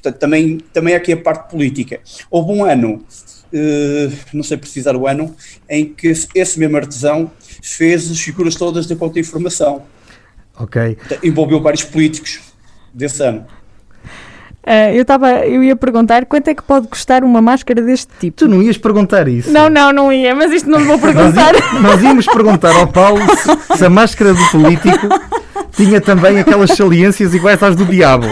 [0.00, 2.00] Portanto, também, também aqui a parte política.
[2.30, 3.04] Houve um ano,
[3.52, 5.36] uh, não sei precisar o ano,
[5.68, 7.30] em que esse mesmo artesão
[7.62, 9.82] fez as figuras todas da contra-informação.
[10.58, 10.96] Ok.
[11.22, 12.40] Envolveu vários políticos
[12.94, 13.46] desse ano.
[14.66, 18.36] Uh, eu, tava, eu ia perguntar quanto é que pode custar uma máscara deste tipo.
[18.36, 19.50] Tu não ias perguntar isso?
[19.50, 21.54] Não, não, não ia, mas isto não vou perguntar.
[21.54, 25.08] nós, nós íamos perguntar ao Paulo se, se a máscara do político
[25.72, 28.26] tinha também aquelas saliências iguais às do diabo.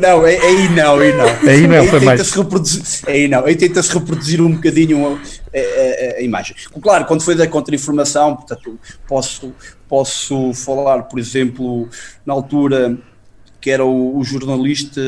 [0.00, 1.50] não, aí não, aí não.
[1.50, 2.30] Aí não, aí foi mais.
[2.30, 5.18] Reproduzir, aí não, aí tenta-se reproduzir um bocadinho
[5.52, 6.54] a, a, a, imagem.
[6.80, 9.52] Claro, quando foi da contra-informação, portanto, posso,
[9.88, 11.88] posso falar, por exemplo,
[12.24, 12.96] na altura
[13.64, 15.00] que era o, o jornalista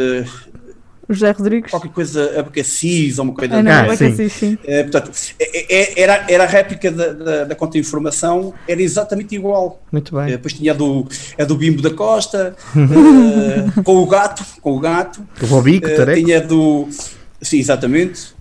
[1.07, 1.71] o José Rodrigues?
[1.71, 4.29] Qualquer coisa, Abacacis ou uma coisa ah, não, ah, sim.
[4.31, 4.59] sim.
[4.64, 9.83] É, portanto, é, é, era, era a réplica da, da, da contra-informação, era exatamente igual.
[9.92, 10.29] Muito bem.
[10.29, 11.07] depois tinha a do,
[11.38, 15.23] a do Bimbo da Costa, uh, com o gato, com o gato.
[15.42, 16.88] O Bobico, uh, Tinha do.
[17.42, 18.35] Sim, exatamente.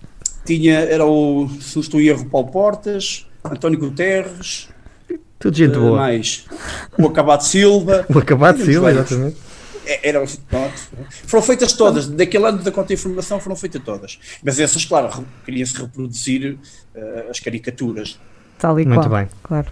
[0.46, 4.70] Tinha, era o, se não estou em erro, Paulo Portas, António Guterres.
[5.38, 5.98] Tudo gente uh, boa.
[5.98, 6.46] Mais
[6.98, 8.06] o Acabado Silva.
[8.08, 9.46] O Acabado Silva, exatamente.
[9.86, 10.72] É, era, pronto,
[11.26, 14.18] foram feitas todas, daquele ano da contra-informação foram feitas todas.
[14.42, 16.58] Mas essas, claro, queria-se reproduzir
[16.94, 18.18] uh, as caricaturas
[18.58, 19.20] Tal e Muito qual.
[19.20, 19.28] bem.
[19.42, 19.66] Claro.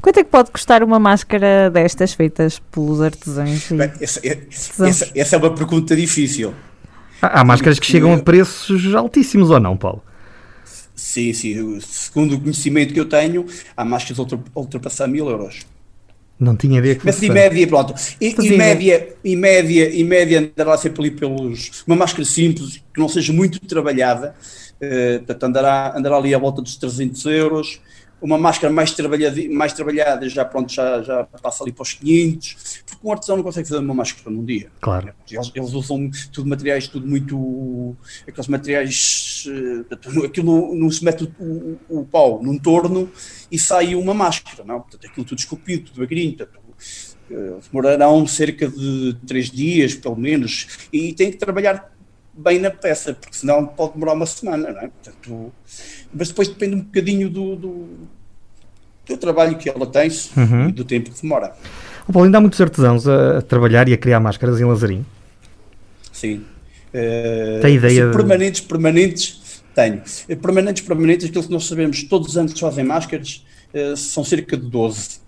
[0.00, 3.70] Quanto é que pode custar uma máscara destas feitas pelos artesãos?
[3.70, 6.54] Bem, essa, essa- essa é uma pergunta difícil.
[7.20, 10.02] Há, há máscaras que chegam a preços altíssimos ou não, Paulo?
[10.94, 11.80] Sim, sim.
[11.80, 13.46] Segundo o conhecimento que eu tenho,
[13.76, 15.60] há máscaras a ultrapassar mil euros.
[16.40, 17.94] Não tinha ideia que Mas em média, pronto.
[18.18, 18.54] Em, Fazia.
[18.54, 21.84] em média, em média, em média, andará sempre ali pelos.
[21.86, 24.34] Uma máscara simples, que não seja muito trabalhada,
[24.80, 27.78] eh, portanto, andará, andará ali à volta dos 300 euros.
[28.20, 32.82] Uma máscara mais trabalhada, mais trabalhada já, pronto, já, já passa ali para os 500,
[32.86, 34.70] porque um artesão não consegue fazer uma máscara num dia.
[34.80, 35.12] Claro.
[35.30, 37.96] Eles, eles usam tudo materiais, tudo muito.
[38.28, 39.44] aqueles materiais.
[39.48, 43.10] eh, aquilo não, se mete o, o, o pau num torno
[43.50, 44.80] e sai uma máscara, não?
[44.80, 46.06] Portanto, aquilo tudo esculpido, tudo.
[46.06, 46.60] Portanto,
[47.30, 51.92] eh, demorarão cerca de três dias, pelo menos, e tem que trabalhar
[52.32, 54.88] bem na peça, porque senão pode demorar uma semana, não é?
[54.88, 55.52] Portanto,
[56.14, 57.88] mas depois depende um bocadinho do, do,
[59.06, 60.68] do trabalho que ela tem Uhum.
[60.68, 61.52] e do tempo que demora.
[62.08, 65.04] O Paulo, ainda há muitos artesãos a, a trabalhar e a criar máscaras em Lazarim.
[66.12, 66.44] Sim.
[66.92, 70.02] Eh, Tem ideia sim, Permanentes, permanentes, tenho.
[70.28, 74.24] Eh, Permanentes, permanentes, aquilo que nós sabemos, todos os anos que fazem máscaras, eh, são
[74.24, 75.20] cerca de 12.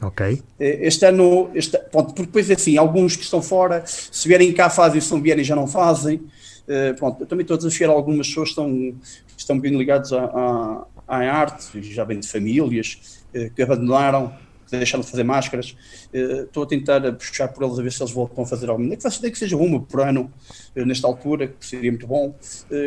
[0.00, 0.40] Ok.
[0.60, 4.70] Eh, Este ano, este, pronto, porque depois assim, alguns que estão fora, se vierem cá
[4.70, 6.20] fazem, se não vierem já não fazem.
[6.68, 8.94] Eh, pronto, também estou a desafiar algumas pessoas que estão,
[9.36, 14.34] estão bem ligadas à, à, à arte, já vêm de famílias, eh, que abandonaram,
[14.70, 15.74] deixaram de fazer máscaras.
[16.12, 18.88] Eh, estou a tentar puxar por eles a ver se eles voltam a fazer alguma,
[18.88, 20.30] nem que que seja uma por ano,
[20.74, 22.34] nesta altura, que seria muito bom.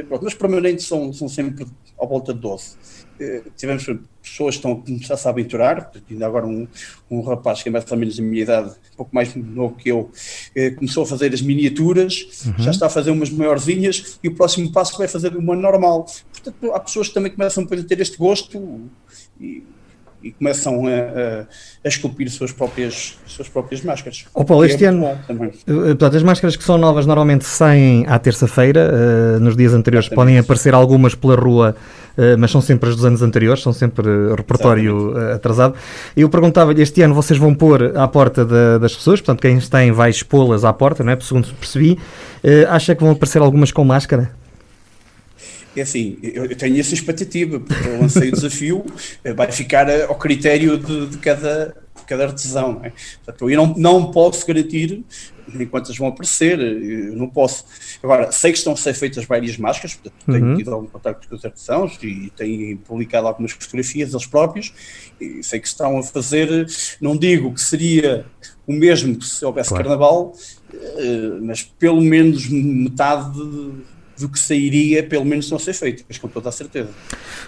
[0.07, 1.65] Pronto, mas permanentes são, são sempre
[1.99, 2.75] à volta de 12.
[3.19, 3.85] Eh, tivemos
[4.21, 6.67] pessoas estão a começar -se a aventurar, ainda agora um,
[7.09, 9.89] um rapaz que é mais ou menos da minha idade, um pouco mais novo que
[9.89, 10.11] eu,
[10.55, 14.71] eh, começou a fazer as miniaturas, já está a fazer umas maiorzinhas e o próximo
[14.71, 16.05] passo vai fazer uma normal.
[16.31, 18.81] Portanto, há pessoas que também começam depois a ter este gosto
[19.39, 19.63] e,
[20.23, 21.41] e começam a, a,
[21.83, 24.25] a esculpir suas próprias, suas próprias máscaras.
[24.35, 25.49] Ó Paulo, é este muito ano- também.
[25.49, 28.91] Uh, Portanto, as máscaras que são novas normalmente saem à terça-feira.
[28.93, 31.75] uh, nos dias anteriores podem aparecer algumas pela rua,
[32.37, 35.75] mas são sempre as dos anos anteriores, são sempre uh, repertório uh, atrasado.
[36.15, 39.91] Eu perguntava-lhe, este ano vocês vão pôr à porta da- das pessoas, portanto, quem tem
[39.91, 41.17] vai expô-las à porta, não é?
[41.21, 41.97] segundo percebi.
[42.69, 44.31] Acha que vão aparecer algumas com máscara?
[45.75, 48.85] É assim, eu tenho essa expectativa, porque eu lancei o desafio,
[49.23, 51.73] eh, vai ficar eh, ao critério de, de cada,
[52.11, 52.73] cada artesão.
[52.73, 52.93] Não é?
[53.23, 55.03] Portanto, eu não, não posso garantir
[55.53, 56.57] nem quantas vão aparecer,
[57.13, 57.65] não posso.
[58.01, 60.55] Agora, sei que estão a ser feitas várias máscaras, portanto, tenho Uhum.
[60.55, 64.71] tido algum contato com os artesãos e têm publicado algumas fotografias deles próprios,
[65.19, 66.65] e sei que estão a fazer,
[67.01, 68.25] não digo que seria
[68.65, 69.83] o mesmo que se houvesse Claro.
[69.83, 70.33] carnaval,
[70.73, 73.37] eh, mas pelo menos metade
[74.21, 76.89] do que sairia, pelo menos não ser feito, mas com toda a certeza.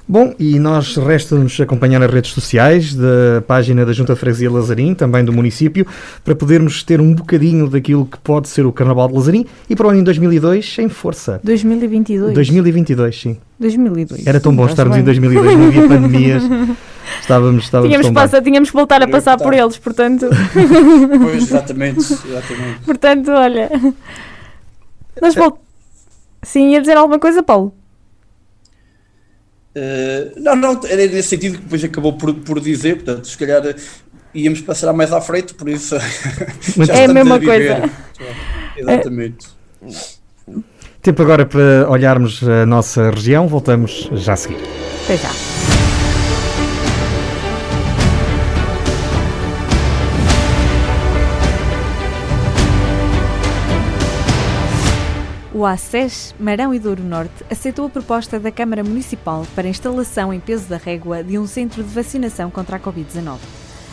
[0.08, 4.94] Bom, e nós resta-nos acompanhar nas redes sociais da página da Junta de Freguesia Lazarim,
[4.94, 5.88] também do município,
[6.24, 9.88] para podermos ter um bocadinho daquilo que pode ser o Carnaval de Lazarim e para
[9.88, 11.40] o ano em 2002 em força.
[11.44, 12.34] 2022.
[12.34, 13.38] 2022, sim.
[13.60, 14.28] 2002.
[14.28, 15.06] Era tão bom estarmos em bem.
[15.06, 16.44] 2002, não havia pandemias.
[17.22, 20.28] Estávamos, estávamos Tínhamos, passa, tínhamos que voltar a Era passar por eles, portanto,
[21.22, 22.80] Pois, exatamente, exatamente.
[22.86, 23.70] portanto olha.
[25.22, 25.63] Nós vol...
[26.44, 27.74] Sim, ia dizer alguma coisa, Paulo?
[29.76, 33.66] Eh, não, não, era nesse sentido que depois acabou por, por dizer, portanto, se calhar
[33.66, 33.76] eh,
[34.34, 35.96] íamos passar mais à frente, por isso
[36.90, 37.80] É a mesma viver.
[37.80, 37.92] coisa.
[38.78, 39.48] Exatamente.
[39.82, 40.62] bom.
[41.02, 44.58] Tempo agora para olharmos a nossa região, voltamos já a seguir.
[45.04, 45.73] Até já.
[55.64, 60.34] O ACES Marão e Douro Norte aceitou a proposta da Câmara Municipal para a instalação
[60.34, 63.38] em peso da régua de um centro de vacinação contra a Covid-19.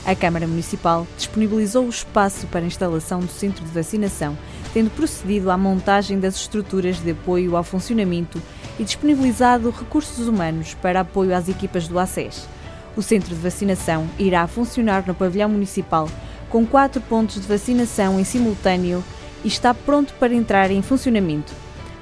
[0.04, 4.37] A Câmara Municipal disponibilizou o espaço para a instalação do centro de vacinação,
[4.74, 8.42] tendo procedido à montagem das estruturas de apoio ao funcionamento
[8.76, 12.48] e disponibilizado recursos humanos para apoio às equipas do ACES.
[12.96, 16.09] O centro de vacinação irá funcionar no pavilhão municipal
[16.48, 19.04] com quatro pontos de vacinação em simultâneo
[19.44, 21.53] e está pronto para entrar em funcionamento.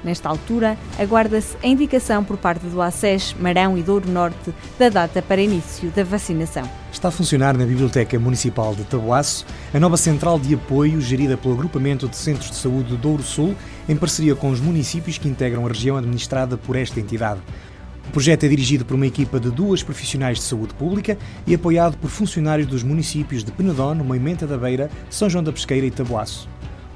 [0.03, 5.21] Nesta altura, aguarda-se a indicação por parte do ACES Marão e Douro Norte da data
[5.21, 6.63] para início da vacinação.
[6.91, 11.53] Está a funcionar na Biblioteca Municipal de Tabuaço a nova central de apoio gerida pelo
[11.53, 13.55] Agrupamento de Centros de Saúde Douro Sul,
[13.89, 17.41] em parceria com os municípios que integram a região administrada por esta entidade.
[18.07, 21.97] O projeto é dirigido por uma equipa de duas profissionais de saúde pública e apoiado
[21.97, 26.49] por funcionários dos municípios de Penedone, Moimenta da Beira, São João da Pesqueira e Tabuaço.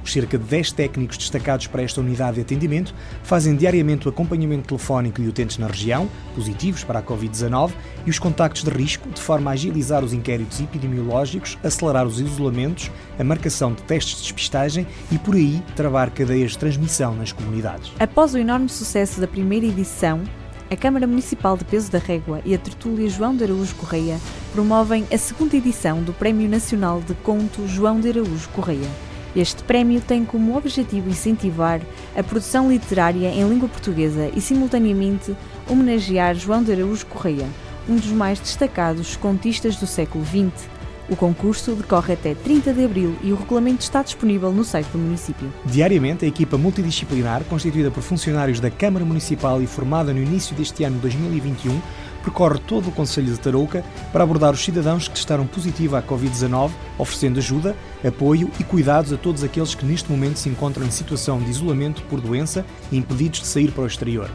[0.04, 4.68] Os cerca de 10 técnicos destacados para esta unidade de atendimento fazem diariamente o acompanhamento
[4.68, 7.72] telefónico de utentes na região, positivos para a Covid-19,
[8.04, 12.90] e os contactos de risco, de forma a agilizar os inquéritos epidemiológicos, acelerar os isolamentos,
[13.18, 17.90] a marcação de testes de despistagem e, por aí, travar cadeias de transmissão nas comunidades.
[17.98, 20.22] Após o enorme sucesso da primeira edição,
[20.70, 24.18] a Câmara Municipal de Peso da Régua e a Tertúlia João de Araújo Correia
[24.52, 29.13] promovem a segunda edição do Prémio Nacional de Conto João de Araújo Correia.
[29.34, 31.80] Este prémio tem como objetivo incentivar
[32.16, 35.34] a produção literária em língua portuguesa e, simultaneamente,
[35.68, 37.48] homenagear João de Araújo Correia,
[37.88, 40.68] um dos mais destacados contistas do século XX,
[41.08, 44.98] o concurso decorre até 30 de abril e o regulamento está disponível no site do
[44.98, 45.52] município.
[45.66, 50.82] Diariamente, a equipa multidisciplinar, constituída por funcionários da Câmara Municipal e formada no início deste
[50.82, 51.78] ano 2021,
[52.24, 56.70] percorre todo o Conselho de Tarouca para abordar os cidadãos que testaram positivo à Covid-19,
[56.98, 61.38] oferecendo ajuda, apoio e cuidados a todos aqueles que neste momento se encontram em situação
[61.38, 64.30] de isolamento por doença e impedidos de sair para o exterior.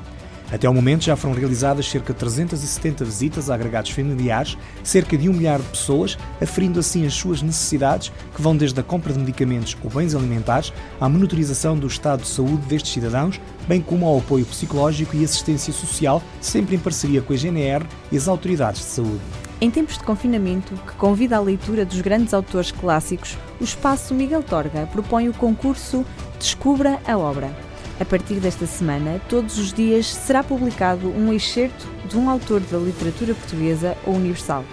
[0.51, 5.29] Até ao momento já foram realizadas cerca de 370 visitas a agregados familiares, cerca de
[5.29, 9.19] um milhar de pessoas, aferindo assim as suas necessidades, que vão desde a compra de
[9.19, 14.17] medicamentos ou bens alimentares à monitorização do estado de saúde destes cidadãos, bem como ao
[14.17, 18.88] apoio psicológico e assistência social, sempre em parceria com a GNR e as autoridades de
[18.88, 19.21] saúde.
[19.62, 24.41] Em tempos de confinamento, que convida à leitura dos grandes autores clássicos, o Espaço Miguel
[24.41, 26.05] Torga propõe o concurso
[26.39, 27.68] Descubra a Obra
[27.99, 32.77] a partir desta semana, todos os dias será publicado um excerto de um autor da
[32.77, 34.63] literatura portuguesa ou universal.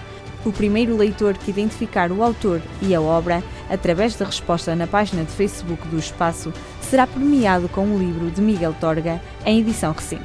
[0.45, 5.25] O primeiro leitor que identificar o autor e a obra, através da resposta na página
[5.25, 10.23] de Facebook do Espaço, será premiado com um livro de Miguel Torga, em edição recente.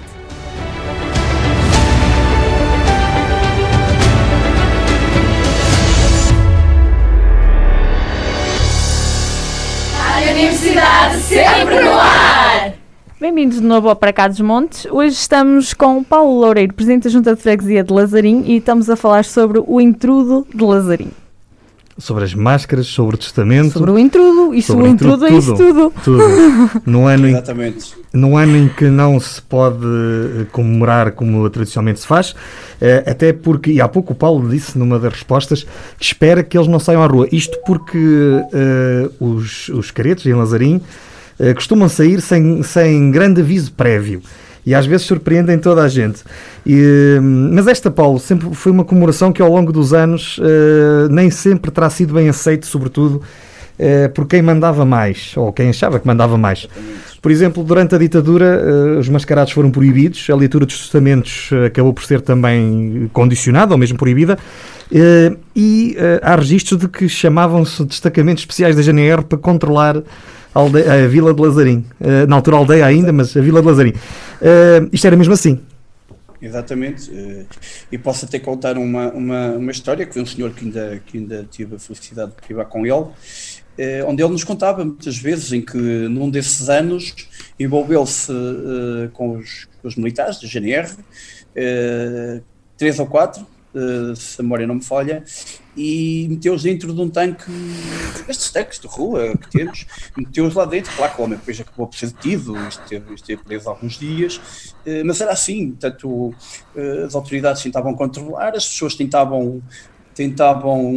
[9.99, 12.50] A Universidade sempre no ar!
[13.21, 14.87] Bem-vindos de novo ao Para Cá dos Montes.
[14.89, 18.89] Hoje estamos com o Paulo Loureiro, Presidente da Junta de Freguesia de Lazarim, e estamos
[18.89, 21.11] a falar sobre o intrudo de Lazarim.
[21.99, 23.73] Sobre as máscaras, sobre o testamento.
[23.73, 25.93] Sobre o intrudo, e sobre o intrudo, é isso tudo.
[26.03, 26.23] tudo.
[26.83, 27.93] No ano, Exatamente.
[28.11, 32.35] Em, no ano em que não se pode eh, comemorar como tradicionalmente se faz,
[32.81, 35.61] eh, até porque, e há pouco o Paulo disse numa das respostas,
[35.95, 37.27] que espera que eles não saiam à rua.
[37.31, 40.81] Isto porque uh, os, os caretos em Lazarim
[41.55, 44.21] costumam sair sem, sem grande aviso prévio
[44.65, 46.23] e às vezes surpreendem toda a gente.
[46.65, 51.29] E, mas esta, Paulo, sempre foi uma comemoração que ao longo dos anos uh, nem
[51.29, 53.15] sempre terá sido bem aceito, sobretudo
[53.79, 56.67] uh, por quem mandava mais, ou quem achava que mandava mais.
[57.21, 62.03] Por exemplo, durante a ditadura, os mascarados foram proibidos, a leitura dos testamentos acabou por
[62.03, 64.39] ser também condicionada, ou mesmo proibida,
[65.55, 70.01] e há registros de que chamavam-se destacamentos especiais da GNR para controlar
[70.53, 71.85] aldeia, a Vila de Lazarim.
[71.99, 73.91] Uh, na altura aldeia ainda, mas a Vila de Lazarim.
[73.91, 75.59] Uh, isto era mesmo assim.
[76.41, 77.09] Exatamente.
[77.11, 77.45] Uh,
[77.91, 81.17] e posso até contar uma, uma, uma história que foi um senhor que ainda, que
[81.17, 83.05] ainda tive a felicidade de privar com ele,
[84.05, 87.15] onde ele nos contava muitas vezes em que num desses anos
[87.59, 88.31] envolveu-se
[89.13, 90.87] com, os, com os militares da GNR,
[92.77, 93.60] três ou quatro, uh,
[94.15, 95.23] se a memória não me falha,
[95.75, 97.49] e meteu-os dentro de um tanque,
[98.27, 99.85] estes tanques de rua que temos,
[100.17, 103.69] meteu-os lá dentro, claro que o homem depois acabou por ser detido, esteve, esteve preso
[103.69, 104.37] alguns dias,
[104.85, 109.61] uh, mas era assim, portanto, uh, as autoridades tentavam controlar, as pessoas tentavam
[110.13, 110.93] tentavam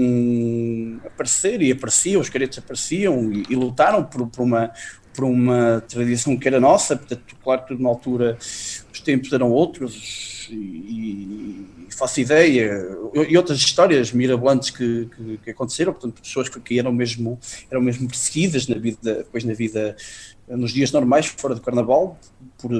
[1.06, 4.72] aparecer e apareciam, os caretos apareciam e, e lutaram por, por, uma,
[5.14, 10.48] por uma tradição que era nossa, portanto, claro que na altura os tempos eram outros,
[10.50, 11.64] e
[11.96, 12.87] faço ideia,
[13.28, 17.38] e outras histórias mirabolantes que, que, que, aconteceram, portanto, pessoas que eram mesmo,
[17.70, 19.96] eram mesmo perseguidas na vida, depois na vida,
[20.48, 22.18] nos dias normais, fora do carnaval,
[22.59, 22.70] por,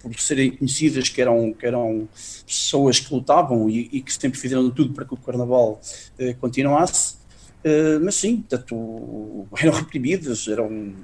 [0.00, 2.08] por serem conhecidas que eram, que eram
[2.46, 5.80] pessoas que lutavam e, e que sempre fizeram tudo para que o carnaval
[6.18, 7.16] eh, continuasse.
[7.58, 10.94] Uh, mas sim, portanto, eram reprimidas, eram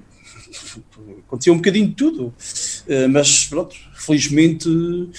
[1.27, 5.11] acontecia um bocadinho de tudo, uh, mas pronto, felizmente, uh,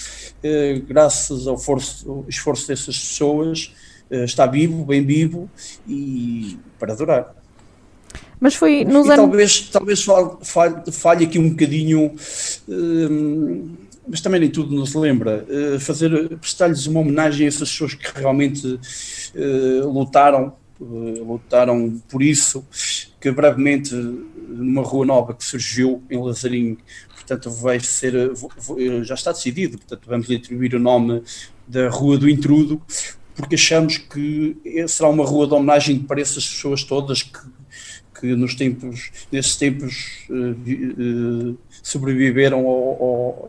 [0.86, 3.72] graças ao, forço, ao, esforço dessas pessoas,
[4.10, 5.50] uh, está vivo, bem vivo
[5.86, 7.34] e para adorar.
[8.38, 9.26] Mas foi nos e anos...
[9.26, 12.14] Talvez, talvez falhe, falhe, aqui um bocadinho,
[14.06, 15.46] mas também nem tudo nos lembra,
[15.80, 18.78] fazer, prestar-lhes uma homenagem a essas pessoas que realmente
[19.84, 22.62] lutaram, lutaram por isso,
[23.26, 26.78] que brevemente numa rua nova que surgiu em Lazarinho,
[27.12, 28.12] portanto vai ser,
[29.02, 31.24] já está decidido, portanto vamos atribuir o nome
[31.66, 32.80] da Rua do Intrudo,
[33.34, 34.56] porque achamos que
[34.86, 37.40] será uma rua de homenagem para essas pessoas todas que,
[38.20, 42.64] que nos tempos, nesses tempos uh, sobreviveram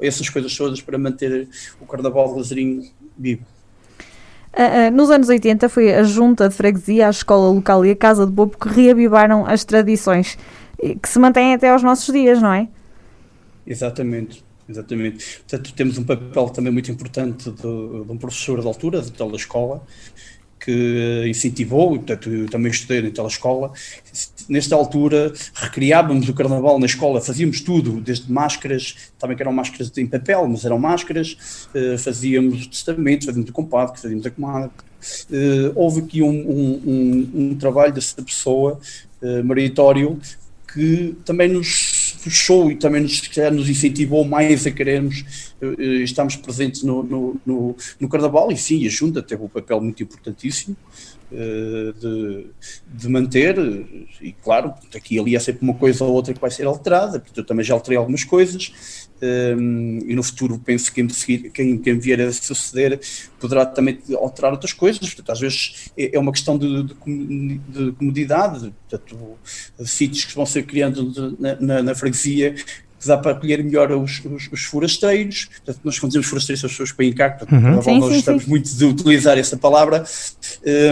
[0.02, 1.48] a essas coisas todas para manter
[1.80, 3.46] o Carnaval de Lazarinho vivo.
[4.54, 8.26] Uh, nos anos 80 foi a junta de freguesia, a escola local e a casa
[8.26, 10.38] de bobo que reavivaram as tradições
[11.02, 12.68] que se mantêm até aos nossos dias, não é?
[13.66, 14.46] Exatamente.
[14.70, 15.40] Exatamente.
[15.40, 19.82] Portanto, temos um papel também muito importante de, de um professor da altura, de escola,
[20.60, 23.72] que incentivou, portanto eu também estudei naquela escola.
[24.48, 29.92] Nesta altura recriávamos o carnaval na escola, fazíamos tudo, desde máscaras, também que eram máscaras
[29.98, 34.72] em papel, mas eram máscaras, uh, fazíamos o testamento, fazíamos o compadre, fazíamos a comada.
[35.30, 38.80] Uh, houve aqui um, um, um, um, trabalho dessa pessoa
[39.22, 40.20] uh, meritório
[40.74, 43.22] que também nos puxou e também nos,
[43.54, 48.86] nos incentivou mais a querermos uh, estarmos presentes no, no, no, no, Carnaval e sim,
[48.86, 50.76] a Junta teve um papel muito importantíssimo
[51.30, 52.48] de,
[52.88, 53.58] de, manter
[54.22, 57.40] e claro, aqui ali é sempre uma coisa ou outra que vai ser alterada, porque
[57.40, 62.00] eu também já alterei algumas coisas um, e no futuro penso que quem, quem, quem
[62.00, 63.00] vier a suceder
[63.40, 67.92] poderá também alterar outras coisas, portanto, às vezes é, é uma questão de, de, de
[67.94, 69.38] comodidade, portanto,
[69.86, 72.56] sítios que vão ser criando na, na, na freguesia
[73.00, 76.68] que dá para acolher melhor os, os, os forasteiros, portanto, nós quando dizemos forasteiros são
[76.68, 77.82] as pessoas põem cá, portanto, uhum.
[77.82, 78.50] sim, nós sim, estamos sim.
[78.50, 80.04] muito de utilizar essa palavra,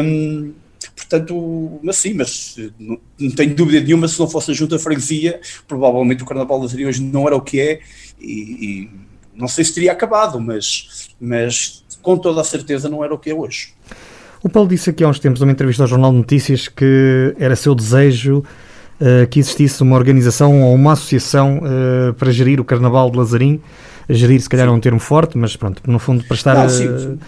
[0.03, 0.53] um,
[0.95, 5.41] Portanto, mas sim, mas não, não, tenho dúvida nenhuma, se não fosse a junta freguesia,
[5.67, 7.79] provavelmente o Carnaval das hoje não era o que é
[8.19, 8.89] e, e,
[9.35, 13.29] não sei se teria acabado, mas, mas com toda a certeza não era o que
[13.29, 13.73] é hoje.
[14.41, 17.55] O Paulo disse aqui há uns tempos, numa entrevista ao Jornal de Notícias, que era
[17.55, 18.43] seu desejo
[19.01, 23.61] uh, que existisse uma organização ou uma associação uh, para gerir o Carnaval de Lazarim.
[24.09, 26.55] Gerir, se calhar, é um termo forte, mas pronto, no fundo, para estar.
[26.55, 27.19] Não, sim, sim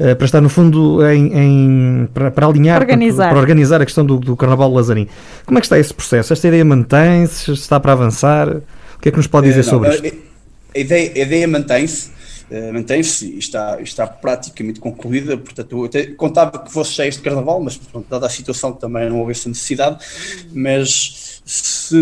[0.00, 3.24] eh, para estar no fundo em, em para, para, alinhar, organizar.
[3.24, 5.08] Para, para, organizar a questão do, do Carnaval de Lazarim.
[5.44, 6.32] Como é que está esse processo?
[6.32, 7.52] Esta ideia mantém-se?
[7.52, 8.48] Está para avançar?
[8.48, 10.06] O que é que nos pode dizer Não, sobre isto?
[10.06, 12.12] A, a ideia, a ideia mantém-se.
[12.50, 17.22] Uh, mantém-se e está, está praticamente concluída, portanto eu até contava que fosse já este
[17.22, 20.04] carnaval, mas pronto, dada a situação também não houve essa necessidade,
[20.52, 21.96] mas se,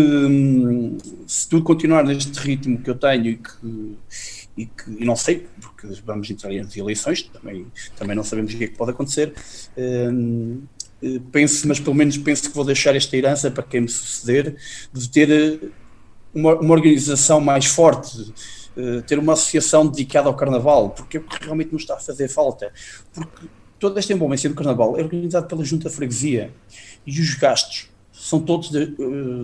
[1.27, 3.97] se tudo continuar neste ritmo que eu tenho e que,
[4.57, 8.57] e que e não sei, porque vamos entrar em eleições, também, também não sabemos o
[8.57, 9.33] que é que pode acontecer.
[9.77, 10.61] Uh,
[11.31, 14.55] penso, mas pelo menos penso que vou deixar esta herança para quem me suceder,
[14.91, 15.67] de ter eh,
[16.33, 18.33] uma, uma organização mais forte,
[18.77, 22.71] uh, ter uma associação dedicada ao Carnaval, porque é realmente nos está a fazer falta.
[23.13, 23.47] Porque
[23.79, 26.51] toda esta envolvência do Carnaval é organizada pela Junta de Freguesia
[27.05, 28.79] e os gastos são todos da,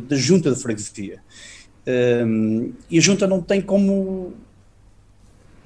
[0.07, 1.21] da Junta de Freguesia.
[1.87, 4.33] Um, e a Junta não tem como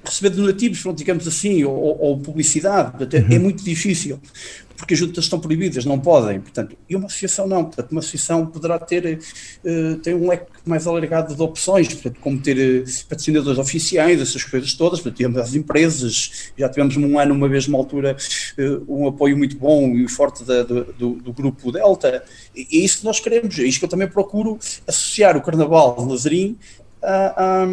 [0.09, 3.27] receber donativos, digamos assim, ou, ou publicidade, até, é uhum.
[3.31, 4.19] é muito difícil,
[4.79, 8.45] porque as juntas estão proibidas, não podem, portanto, e uma associação não, portanto, uma associação
[8.45, 9.19] poderá ter,
[9.65, 14.43] uh, ter um leque mais alargado de opções, portanto, como ter uh, patrocinadores oficiais, essas
[14.43, 18.15] coisas todas, portanto, temos as empresas, já tivemos um ano, uma vez, uma altura,
[18.57, 22.23] uh, um apoio muito bom e forte da, do, do, do, grupo Delta,
[22.55, 24.57] e é isso que nós queremos, é isso que eu também procuro
[24.87, 26.03] associar o Carnaval de
[27.01, 27.67] Lazarim a, a,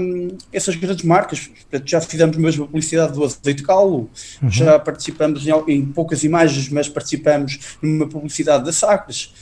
[0.52, 1.50] essas grandes marcas.
[1.84, 4.10] Já fizemos mesmo a publicidade do azeite calo,
[4.42, 4.50] uhum.
[4.50, 9.32] já participamos em, em, poucas imagens, mas participamos numa publicidade da Sacres.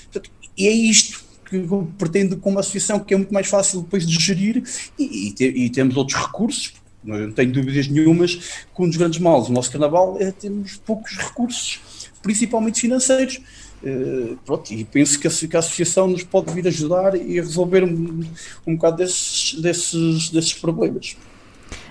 [0.57, 4.07] E é isto que eu pretendo com uma associação que é muito mais fácil depois
[4.07, 4.63] de gerir
[4.99, 6.75] e, e, te, e temos outros recursos.
[7.03, 11.15] Não tenho dúvidas nenhumas que um dos grandes males do nosso carnaval é termos poucos
[11.19, 11.81] recursos,
[12.23, 13.43] principalmente financeiros.
[13.85, 17.85] Uh, pronto, e penso que a, que a, associação nos pode vir ajudar e resolver
[17.85, 18.25] um,
[18.67, 21.19] um bocado desses, desses, desses problemas.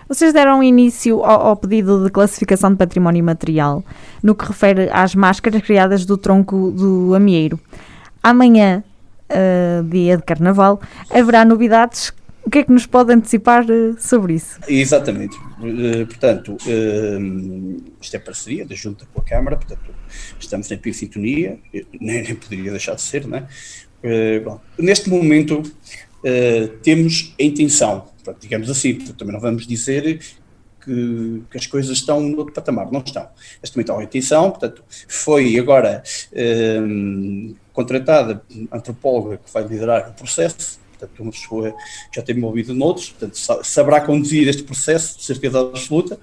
[0.10, 3.84] Vocês deram início ao, ao, pedido de classificação de património imaterial,
[4.24, 7.60] no que refere às máscaras criadas do tronco do amieiro.
[8.22, 8.84] Amanhã,
[9.30, 10.82] uh, dia de carnaval,
[11.12, 12.12] haverá novidades
[12.46, 14.60] o que é que nos pode antecipar uh, sobre isso?
[14.68, 15.38] Exatamente.
[15.60, 16.58] Uh, portanto,
[18.02, 19.93] isto é parceria da Junta com a Câmara, portanto,
[20.40, 21.60] estamos em pia sintonia,
[22.00, 24.40] nem, nem, poderia deixar de ser, não é?
[24.40, 25.64] Bom, neste momento,
[26.82, 30.20] temos a intenção, portanto, digamos assim, também não vamos dizer
[30.84, 33.24] que, que, as coisas estão no outro patamar, não estão.
[33.24, 36.04] Há uma intenção, portanto, foi agora
[37.72, 41.74] contratada a antropóloga que vai liderar o processo, portanto, uma pessoa
[42.14, 46.20] já tem envolvido noutros, portanto, saberá conduzir este processo de certeza absoluta, eh,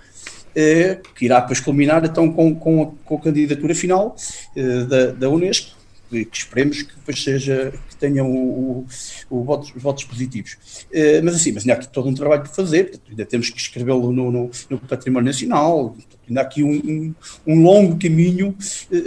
[1.15, 4.17] que irá depois culminar então com, com, a, com a candidatura final
[4.57, 5.79] eh, da, da Unesco,
[6.11, 8.85] que esperemos que depois seja, que tenham o,
[9.31, 10.57] o, o votos, os votos positivos.
[10.93, 13.59] Eh, mas assim, mas ainda há aqui todo um trabalho para fazer, ainda temos que
[13.59, 15.97] escrevê-lo no, no, no, património nacional,
[16.29, 17.15] ainda há aqui um, um,
[17.47, 18.57] um longo caminho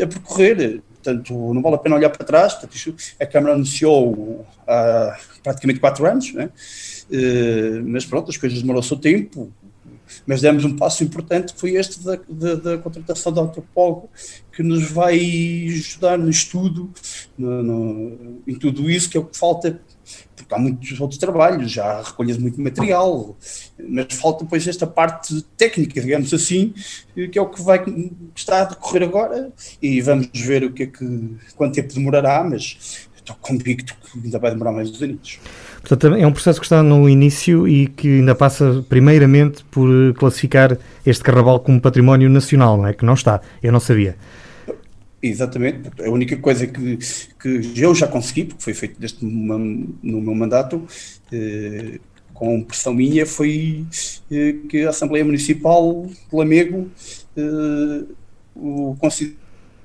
[0.02, 2.54] a percorrer portanto, não vale a pena olhar para trás.
[2.54, 6.50] Portanto, a Câmara anunciou há praticamente quatro anos, né?
[7.84, 9.52] mas pronto, as coisas demoram o seu tempo
[10.26, 14.10] mas demos um passo importante que foi este da, da, da contratação de antropólogo,
[14.52, 15.18] que nos vai
[15.68, 16.92] ajudar no estudo,
[17.38, 19.82] no, no, em tudo isso, que é o que falta,
[20.36, 23.36] porque há muitos outros trabalhos, já recolhas muito material,
[23.80, 26.74] mas falta depois esta parte técnica, digamos assim,
[27.32, 27.84] que é o que vai
[28.36, 29.52] estar a decorrer agora,
[29.82, 34.38] e vamos ver o que é que, quanto tempo demorará, mas estou convicto que ainda
[34.38, 35.40] vai demorar mais uns anos.
[35.82, 40.78] Portanto, é um processo que está no início e que ainda passa primeiramente por classificar
[41.06, 42.94] este carnaval como património nacional, não é?
[42.94, 44.16] Que não está, eu não sabia.
[45.22, 46.98] Exatamente, a única coisa que,
[47.42, 50.86] que eu já consegui, porque foi feito deste, no meu mandato,
[51.32, 52.00] eh,
[52.34, 53.86] com pressão minha, foi
[54.30, 56.92] eh, que a Assembleia Municipal de Lamego
[57.38, 58.04] eh,
[58.54, 59.43] o considerou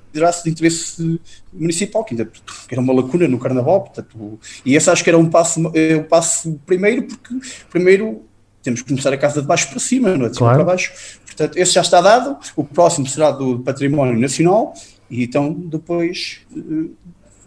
[0.09, 1.21] considerasse de interesse
[1.53, 2.31] municipal, que ainda
[2.71, 6.05] era uma lacuna no Carnaval, portanto, e esse acho que era um passo, é, um
[6.05, 7.35] passo primeiro, porque
[7.71, 8.23] primeiro
[8.63, 10.65] temos que começar a casa de baixo para cima, não é de cima claro.
[10.65, 10.93] para baixo,
[11.27, 14.75] portanto, esse já está dado, o próximo será do Património Nacional,
[15.11, 16.91] e então depois uh,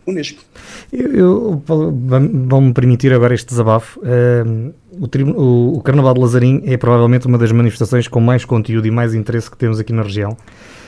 [0.06, 0.44] Unesco.
[0.92, 4.00] Eu, eu Vão-me permitir agora este desabafo.
[4.00, 8.88] Uh, o, o, o Carnaval de Lazarim é provavelmente uma das manifestações com mais conteúdo
[8.88, 10.36] e mais interesse que temos aqui na região.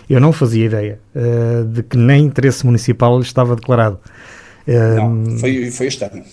[0.10, 4.00] Eu não fazia ideia uh, de que nem interesse municipal estava declarado.
[4.68, 6.24] Uh, não, foi, foi este ano.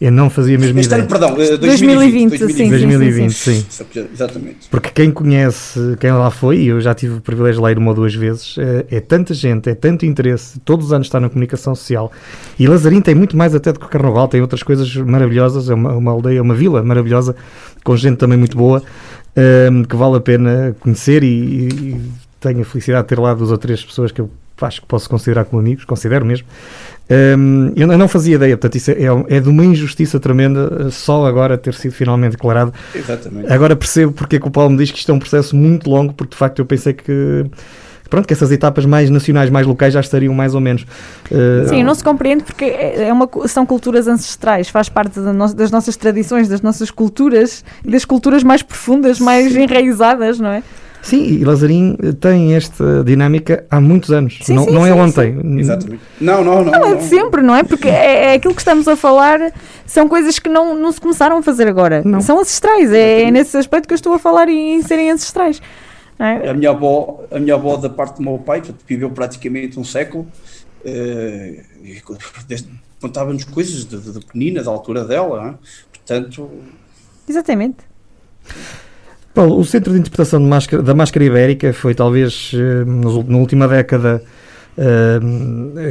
[0.00, 1.02] Eu não fazia mesmo este ideia.
[1.02, 3.84] Ano, perdão, 2020, 2020, 2020, sim, 2020 sim, sim.
[3.90, 4.08] sim.
[4.12, 4.68] Exatamente.
[4.68, 7.78] Porque quem conhece, quem lá foi, e eu já tive o privilégio de lá ir
[7.78, 11.20] uma ou duas vezes, é, é, tanta gente, é tanto interesse, todos os anos está
[11.20, 12.10] na comunicação social.
[12.58, 15.74] E Lazarim tem muito mais até do que o Carnaval, tem outras coisas maravilhosas, é
[15.74, 17.36] uma, uma aldeia, uma vila maravilhosa,
[17.84, 18.82] com gente também muito boa,
[19.70, 22.00] um, que vale a pena conhecer e, e
[22.44, 24.30] tenho a felicidade de ter lá duas ou três pessoas que eu
[24.60, 26.46] acho que posso considerar como amigos, considero mesmo.
[27.10, 31.58] Um, eu não fazia ideia, portanto, isso é, é, de uma injustiça tremenda só agora
[31.58, 32.72] ter sido finalmente declarado.
[32.94, 33.52] Exatamente.
[33.52, 35.90] Agora percebo porque é que o Paulo me diz que isto é um processo muito
[35.90, 37.44] longo, porque de facto eu pensei que
[38.08, 40.82] pronto, que essas etapas mais nacionais, mais locais já estariam mais ou menos.
[41.30, 45.32] Uh, Sim, não se compreende porque é, é uma, são culturas ancestrais, faz parte da
[45.32, 50.50] no, das nossas tradições, das nossas culturas e das culturas mais profundas, mais enraizadas, não
[50.50, 50.62] é?
[51.04, 54.98] Sim, e Lazarim tem esta dinâmica há muitos anos, sim, não, sim, não é sim,
[54.98, 55.60] ontem.
[55.60, 56.02] Exatamente.
[56.18, 56.72] Não, não, não.
[56.72, 57.62] Não, é de sempre, não é?
[57.62, 59.52] Porque é, é, aquilo que estamos a falar,
[59.84, 62.02] são coisas que não, não se começaram a fazer agora.
[62.02, 62.22] Não.
[62.22, 65.60] São ancestrais, é, é, nesse aspecto que eu estou a falar em, em serem ancestrais.
[66.18, 66.48] É?
[66.48, 69.84] A, minha avó, a minha avó, da parte do meu pai, que viveu praticamente um
[69.84, 70.26] século,
[70.86, 71.60] eh,
[72.98, 75.68] contava-nos coisas de, de, de penina, da altura dela, é?
[75.92, 76.50] portanto.
[77.28, 77.78] Exatamente.
[79.34, 83.66] Paulo, o Centro de Interpretação de máscara, da Máscara Ibérica foi talvez eh, na última
[83.66, 84.22] década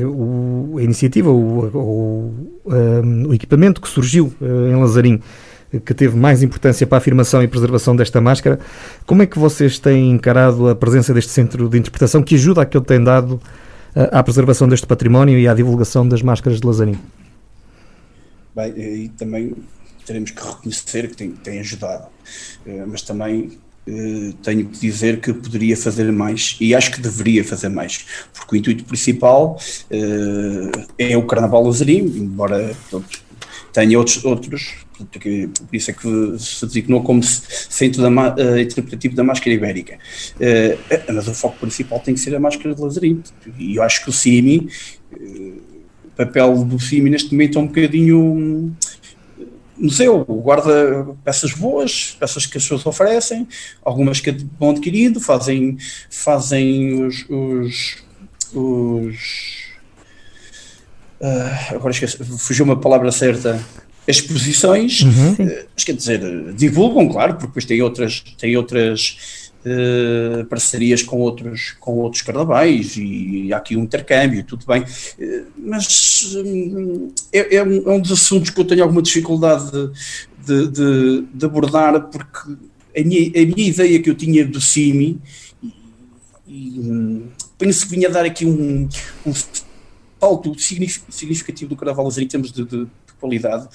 [0.05, 2.33] o, a iniciativa, o, o,
[3.27, 5.21] o, equipamento que surgiu em Lazarim
[5.85, 8.59] que teve mais importância para a afirmação e preservação desta máscara.
[9.05, 12.65] Como é que vocês têm encarado a presença deste centro de interpretação que ajuda a
[12.65, 13.41] que ele tem dado
[13.95, 16.97] à preservação deste património e à divulgação das máscaras de Lazarim?
[18.55, 19.55] Bem, e também
[20.03, 22.07] teremos que reconhecer que tem, tem ajudado,
[22.65, 27.43] uh, mas também uh, tenho que dizer que poderia fazer mais e acho que deveria
[27.43, 29.57] fazer mais, porque o intuito principal
[29.91, 32.75] uh, é o Carnaval Lazarim, embora
[33.71, 39.23] tenha outros, outros por isso é que se designou como centro da, uh, interpretativo da
[39.23, 39.97] máscara ibérica.
[40.35, 43.21] Uh, mas o foco principal tem que ser a máscara de Lazarim.
[43.57, 44.67] E eu acho que o CIMI,
[45.11, 45.61] uh,
[46.05, 48.75] o papel do CIMI neste momento é um bocadinho
[49.77, 53.47] museu guarda peças boas, peças que as pessoas oferecem,
[53.83, 55.77] algumas que vão adquirindo, fazem,
[56.09, 57.97] fazem os, os,
[58.53, 59.63] os
[61.21, 63.63] uh, agora esqueci, fugiu uma palavra certa,
[64.07, 65.33] exposições, uhum.
[65.33, 71.19] uh, mas quer dizer, divulgam, claro, porque depois tem outras, tem outras Uh, parcerias com
[71.19, 77.55] outros, com outros carnavais e, há aqui um intercâmbio, tudo bem, uh, mas uh, é,
[77.55, 79.71] é, um, é, um, dos assuntos que eu tenho alguma dificuldade
[80.45, 82.57] de, de, de, abordar, porque
[82.93, 85.21] a minha, a minha ideia que eu tinha do CIMI,
[85.63, 87.21] e, e
[87.57, 88.89] penso que vinha dar aqui um,
[89.25, 89.33] um
[90.19, 92.87] salto significativo do carnaval em termos de, de
[93.23, 93.67] qualidade.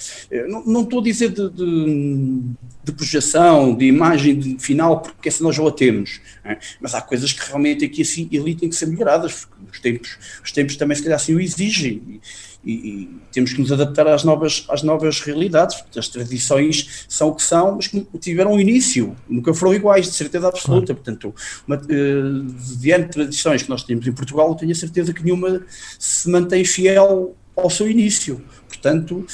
[0.47, 2.43] Não, não estou a dizer de, de,
[2.85, 6.21] de, projeção, de imagem de final, porque essa nós já a temos.
[6.45, 6.59] É?
[6.81, 10.19] Mas há coisas que realmente aqui assim, ali têm que ser melhoradas, porque os tempos,
[10.45, 12.21] os tempos também se calhar assim o exigem
[12.65, 15.83] e, e, temos que nos adaptar às novas, às novas realidades.
[15.97, 20.13] As tradições são o que são, mas que tiveram um início, nunca foram iguais, de
[20.13, 20.93] certeza absoluta.
[20.93, 21.35] Portanto,
[21.67, 22.45] uma, uh,
[22.79, 25.63] diante de tradições que nós temos em Portugal, eu tenho a certeza que nenhuma
[25.99, 28.41] se mantém fiel ao seu início.
[28.67, 29.27] Portanto,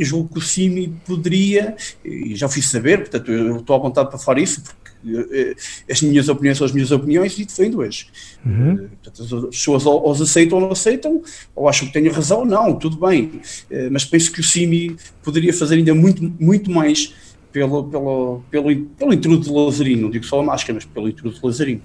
[0.00, 4.18] julgo que o CIMI poderia, e já fiz saber, portanto, eu estou à vontade para
[4.18, 5.54] falar isso, porque eh,
[5.90, 8.06] as minhas opiniões são as minhas opiniões e defendo-as.
[8.44, 8.72] Uhum.
[8.72, 11.22] Eh, portanto, as pessoas ou as aceitam ou não aceitam,
[11.54, 13.40] ou acham que tenho razão, não, tudo bem.
[13.70, 17.14] Eh, mas penso que o CIMI poderia fazer ainda muito, muito mais
[17.66, 21.80] pelo, pelo, pelo, pelo intrudo Lazarino, não digo só a máscara, mas pelo intrudo Lazarino.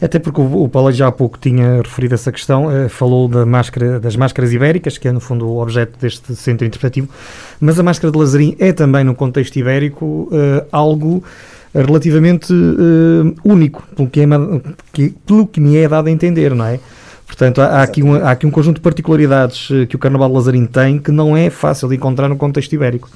[0.00, 3.98] Até porque o, o Paulo já há pouco tinha referido essa questão, falou da máscara,
[3.98, 7.08] das máscaras ibéricas, que é no fundo o objeto deste centro interpretativo,
[7.60, 10.28] mas a máscara de Lazarim é também no contexto ibérico
[10.70, 11.22] algo
[11.74, 14.26] relativamente uh, único, pelo que, é,
[14.92, 16.78] que, pelo que me é dado a entender, não é?
[17.26, 20.30] Portanto, há, há aqui, um, há aqui um conjunto de particularidades eh, que o Carnaval
[20.30, 23.10] Lazarino tem que não é fácil de encontrar no contexto ibérico.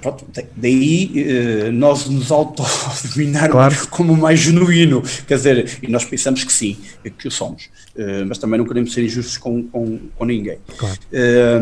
[0.00, 0.26] Pronto,
[0.56, 3.76] daí eh, nós nos autodominarmos claro.
[3.88, 6.78] como mais genuíno, quer dizer, e nós pensamos que sim,
[7.18, 10.58] que o somos, eh, mas também não queremos ser injustos com, com, com ninguém.
[10.76, 10.98] Claro.
[11.12, 11.60] Eh,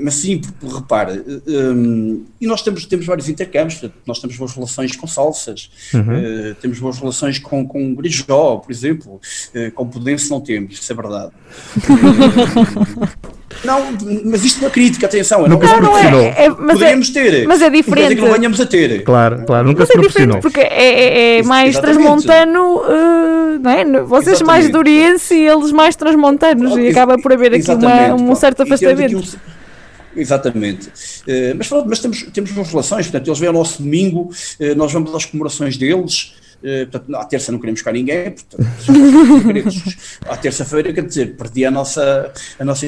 [0.00, 1.24] mas sim, repare,
[2.40, 6.54] e nós temos, temos vários intercâmbios, nós temos boas relações com salsas, uhum.
[6.60, 9.20] temos boas relações com, com Grijó, por exemplo,
[9.74, 11.32] com Pudense não temos, isso é verdade.
[13.64, 16.20] Não, mas isto é uma crítica, atenção, nunca não, se proporcionou.
[16.20, 17.46] É, é, Poderíamos é, ter.
[17.46, 18.16] Mas é diferente.
[18.16, 19.02] que não venhamos a ter.
[19.02, 20.40] Claro, claro, nunca mas se é proporcionou.
[20.40, 23.84] Porque é, é, é mais transmontano, uh, não é?
[23.84, 24.44] Vocês Exatamente.
[24.44, 29.38] mais duriense e eles mais transmontanos, e acaba por haver aqui uma, um certo afastamento.
[30.16, 30.88] Exatamente.
[30.88, 34.30] Uh, mas mas temos, temos boas relações, portanto, eles vêm ao nosso domingo,
[34.60, 36.34] uh, nós vamos às comemorações deles.
[36.62, 38.64] Uh, portanto, à terça não queremos cá ninguém, portanto,
[40.28, 42.86] à terça-feira, quer dizer, perdi a nossa, a nossa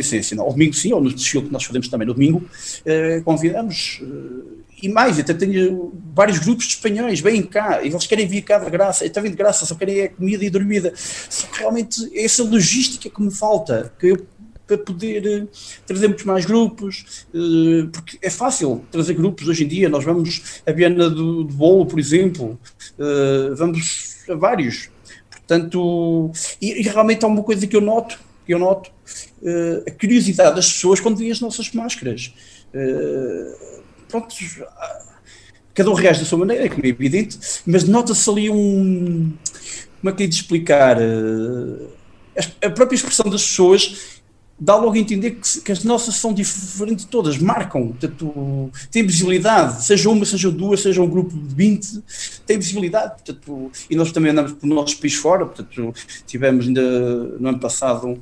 [0.00, 0.38] essência.
[0.40, 2.42] Ao domingo, sim, ou no desfile que nós fazemos também no domingo,
[2.84, 4.00] eh, convidamos.
[4.02, 8.40] Eh, e mais, até tenho vários grupos de espanhóis, vêm cá, e eles querem vir
[8.42, 10.92] cá de graça, está vindo de graça, só querem é comida e dormida.
[10.96, 14.26] Só que realmente é essa logística que me falta, que eu
[14.70, 15.48] para poder uh,
[15.84, 19.88] trazer muitos mais grupos, uh, porque é fácil trazer grupos hoje em dia.
[19.88, 22.58] Nós vamos a Viana do, do Bolo, por exemplo,
[22.96, 24.88] uh, vamos a vários.
[25.30, 26.30] Portanto,
[26.62, 28.92] e, e, realmente há uma coisa que eu noto, que eu noto,
[29.42, 32.32] uh, a curiosidade das pessoas quando veem as nossas máscaras.
[32.74, 34.34] Uh, pronto,
[35.74, 39.32] cada um reage da sua maneira, como é evidente, mas nota-se ali um.
[40.00, 40.98] Como é que é de explicar?
[40.98, 41.90] Uh,
[42.62, 44.20] a própria expressão das pessoas
[44.60, 49.82] dá logo a entender que, que, as nossas são diferentes todas, marcam, portanto, têm visibilidade,
[49.82, 52.02] seja uma, seja duas, seja um grupo de 20,
[52.46, 55.94] tem visibilidade, portanto, e nós também andamos por nossos país fora, portanto,
[56.26, 58.20] tivemos ainda no ano passado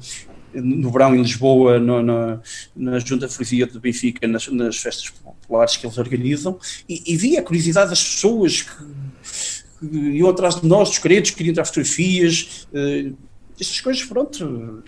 [0.55, 2.41] no verão em Lisboa, no, na,
[2.75, 7.37] na Junta Freguesia de Benfica, nas, nas, festas populares que eles organizam, e, e vi
[7.37, 12.67] a curiosidade das pessoas que, que iam atrás de nós, dos queridos, queriam tirar fotografias,
[12.73, 13.17] uh,
[13.61, 14.83] estas coisas, pronto.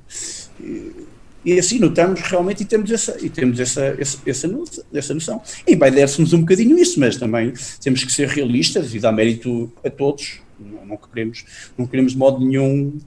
[0.61, 1.07] E,
[1.45, 4.49] e assim notamos realmente e temos essa, e temos essa, essa, essa,
[4.93, 5.41] essa noção.
[5.67, 9.73] E vai dar-se-nos um bocadinho isso, mas também temos que ser realistas e dar mérito
[9.85, 10.41] a todos.
[10.59, 11.45] Não, não queremos,
[11.79, 12.99] não queremos de modo nenhum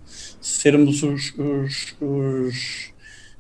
[0.42, 2.94] sermos os, os, os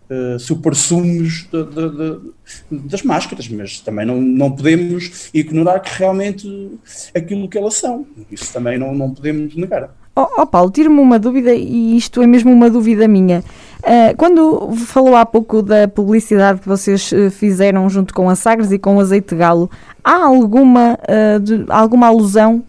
[0.10, 6.72] uh, supersumos de, de, de, das máscaras, mas também não, não podemos ignorar que realmente
[7.16, 8.06] aquilo que elas são.
[8.32, 9.96] Isso também não, não podemos negar.
[10.16, 13.44] Oh, oh Paulo, tiro-me uma dúvida e isto é mesmo uma dúvida minha.
[13.84, 18.72] Uh, quando falou há pouco da publicidade que vocês uh, fizeram junto com a Sagres
[18.72, 19.70] e com o Azeite Galo,
[20.02, 22.64] há alguma, uh, de, alguma alusão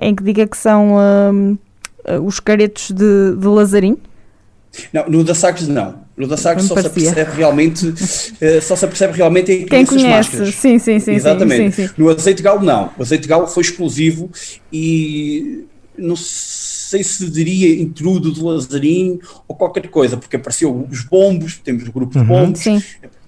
[0.00, 0.96] em que diga que são
[2.24, 3.96] os caretos de, de Lazarim?
[4.92, 6.00] Não, no da Sagres não.
[6.16, 10.06] No da Sagres só se percebe realmente, uh, só se percebe realmente em quem conhece.
[10.08, 10.54] Máscaras.
[10.54, 11.12] Sim, sim, sim.
[11.12, 11.74] Exatamente.
[11.76, 11.94] Sim, sim.
[11.96, 12.90] No azeite galo não.
[12.98, 14.30] O azeite galo foi exclusivo
[14.72, 15.64] e
[15.96, 16.14] não
[16.90, 21.92] sei se diria intrudo de Lazarim ou qualquer coisa, porque apareceu os bombos, temos o
[21.92, 22.26] grupo de uhum.
[22.26, 22.82] bombos, sim.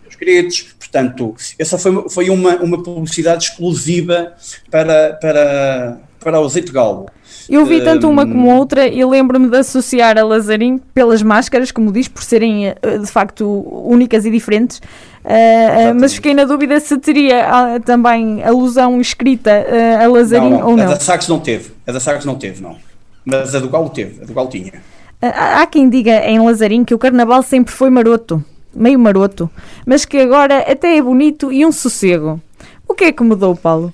[0.09, 4.33] os gretos, portanto, essa foi, foi uma, uma publicidade exclusiva
[4.69, 7.07] para, para, para o azeite galo.
[7.49, 11.93] Eu vi tanto uma como outra e lembro-me de associar a Lazarim pelas máscaras, como
[11.93, 13.45] diz, por serem eh, de facto
[13.85, 14.79] únicas e diferentes.
[15.25, 20.59] Uh, mas fiquei na dúvida se teria uh, também alusão escrita uh, a Lazarim não,
[20.59, 20.67] não.
[20.71, 20.85] ou não.
[20.85, 22.77] A da Sagres não teve, a da Sagres não teve, não.
[23.25, 24.73] Mas a do Galo teve, a do Galo tinha.
[25.20, 28.45] Há quem diga em Lazarim que o carnaval sempre foi maroto.
[28.75, 29.51] meio maroto,
[29.87, 32.41] mas que agora até é bonito e um sossego.
[32.89, 33.93] O que é que mudou, Paulo?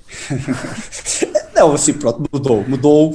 [1.55, 2.65] Não, assim, pronto, mudou.
[2.67, 3.13] Mudou.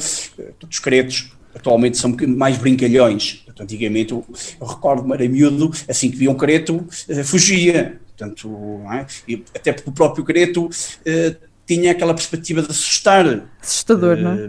[0.58, 3.44] Todos os caretos atualmente são mais brincalhões.
[3.58, 4.24] Antigamente, eu,
[4.60, 8.00] eu recordo-me, era miúdo, assim que via um careto, uh, fugia.
[8.16, 9.06] Portanto, é?
[9.54, 11.36] até porque o próprio careto uh,
[11.66, 13.44] tinha aquela perspectiva de assustar.
[13.62, 14.48] Assustador, não é?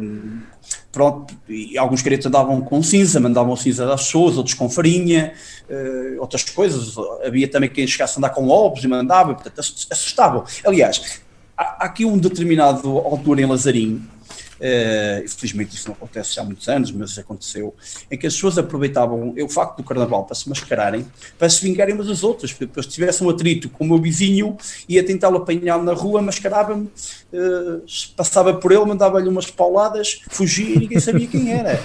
[0.96, 5.34] Pronto, e alguns caretos andavam com cinza, mandavam cinza das pessoas, outros com farinha,
[6.20, 6.96] outras coisas.
[7.22, 10.46] Havia também quem chegasse a andar com ovos e mandava, portanto, assustavam.
[10.64, 11.20] Aliás,
[11.58, 14.08] há, há aqui um determinado autor em Lazarinho,
[14.60, 17.74] Uh, infelizmente isso não acontece há muitos anos, mas aconteceu,
[18.10, 21.06] em que as pessoas aproveitavam o facto do carnaval para se mascararem,
[21.38, 24.58] para se vingarem umas das outras, porque depois tivesse um atrito com o meu vizinho,
[24.88, 26.86] ia tentá-lo apanhar na rua, mascarava-me,
[27.34, 27.84] uh,
[28.16, 31.82] passava por ele, mandava-lhe umas pauladas, fugia e ninguém sabia quem era.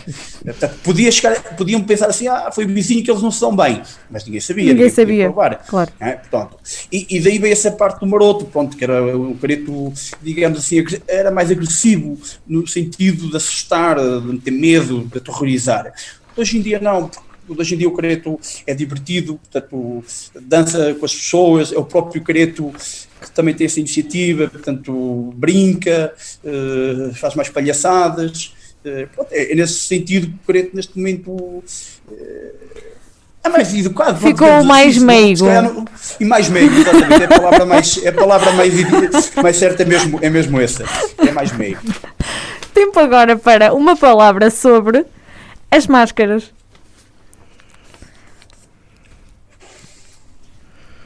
[0.85, 3.83] Podia chegar, podiam pensar assim, ah, foi o vizinho que eles não se dão bem,
[4.11, 4.65] mas ninguém sabia.
[4.65, 5.59] Ninguém, ninguém sabia, claro.
[5.99, 6.57] É, portanto,
[6.93, 9.93] e, e, daí veio essa parte do maroto, pronto, que era um careto,
[10.23, 15.93] digamos assim, era mais agressivo, no, no sentido de assustar, de ter medo, de aterrorizar.
[16.37, 17.11] Hoje em dia não,
[17.49, 20.05] hoje em dia o careto é divertido, portanto,
[20.43, 22.73] dança com as pessoas, é o próprio careto
[23.21, 28.55] que também tem essa iniciativa, portanto, brinca, uh, faz mais palhaçadas.
[29.15, 31.65] Pronto, é, é, nesse sentido que o careto neste momento uh,
[33.43, 34.21] é mais educado.
[34.21, 35.47] Ficou mais assim, meigo.
[36.19, 37.23] E mais meigo, exatamente.
[37.23, 40.85] É a palavra mais, é a palavra mais, mais certa é mesmo, é mesmo essa.
[41.19, 41.81] É mais meigo.
[42.75, 45.07] Tempo agora para uma palavra sobre
[45.71, 46.53] as máscaras.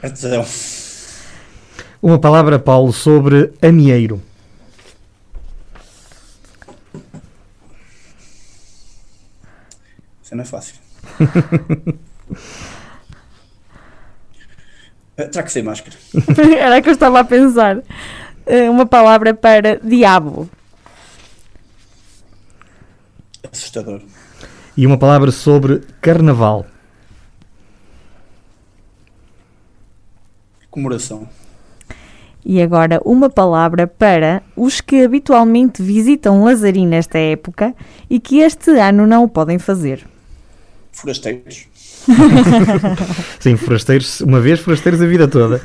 [0.03, 0.45] Atenção.
[2.01, 4.21] Uma palavra, Paulo, sobre amieiro.
[10.21, 10.75] Isso não é fácil.
[15.15, 15.95] Terá que ser máscara.
[16.59, 17.81] Era que eu estava a pensar.
[18.45, 20.49] Eh, uma palavra para diabo.
[23.51, 24.01] Assustador.
[24.75, 26.65] E uma palavra sobre carnaval.
[30.69, 31.29] Comemoração.
[32.43, 37.73] E agora uma palavra para os que habitualmente visitam Lazarim nesta época
[38.09, 40.05] e que este ano não o podem fazer.
[40.91, 41.67] Forasteiros.
[43.39, 45.61] Sim, forasteiros, uma vez forasteiros a vida toda.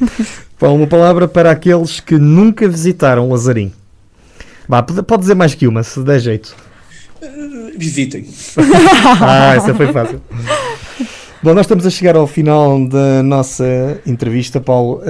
[0.60, 3.72] uma palavra para aqueles que nunca visitaram Lazarim.
[4.68, 6.54] Vá, pode dizer mais que uma, se der jeito.
[7.22, 8.26] Uh, visitem.
[9.20, 10.20] ah, essa foi fácil.
[11.42, 15.02] Bom, nós estamos a chegar ao final da nossa entrevista, Paulo.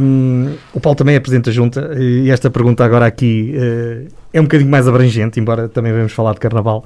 [0.00, 4.40] Um, o Paulo também é Presidente da Junta e esta pergunta agora aqui uh, é
[4.40, 6.84] um bocadinho mais abrangente, embora também vamos falar de Carnaval,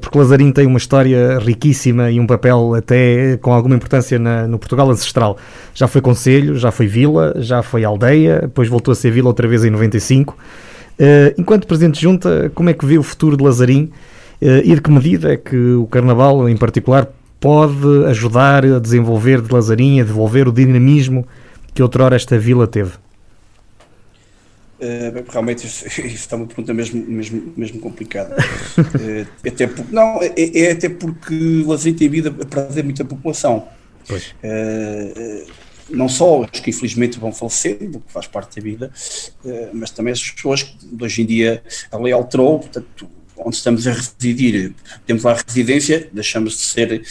[0.00, 4.58] porque Lazarim tem uma história riquíssima e um papel até com alguma importância na, no
[4.58, 5.38] Portugal ancestral.
[5.74, 9.48] Já foi Conselho, já foi Vila, já foi Aldeia, depois voltou a ser Vila outra
[9.48, 10.34] vez em 95.
[10.34, 13.90] Uh, enquanto Presidente de Junta, como é que vê o futuro de Lazarim
[14.42, 17.08] e de que medida é que o Carnaval, em particular,
[17.42, 21.26] pode ajudar a desenvolver de Lazarim, a devolver o dinamismo
[21.74, 22.92] que outrora esta vila teve?
[24.82, 28.34] Uh, realmente isso, isso é uma pergunta mesmo, mesmo, mesmo complicada.
[28.36, 33.68] uh, até porque, não, é, é, até porque Lazarim tem vida a perder muita população.
[34.10, 35.46] Uh,
[35.88, 38.90] não só os que infelizmente vão falecendo, que faz parte da vida,
[39.74, 43.92] mas também as pessoas que hoje em dia a lei alterou, portanto onde estamos a
[43.92, 44.72] residir,
[45.04, 47.02] temos lá residência, deixamos de ser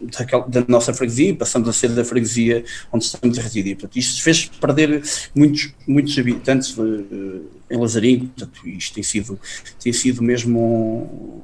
[0.00, 3.76] daquela, da nossa freguesia, passamos a ser da freguesia onde estamos a residir.
[3.76, 5.02] Portanto, isto fez perder
[5.34, 9.38] muitos, muitos habitantes uh, em Lazarim, portanto, isto tem sido,
[9.82, 11.42] tem sido mesmo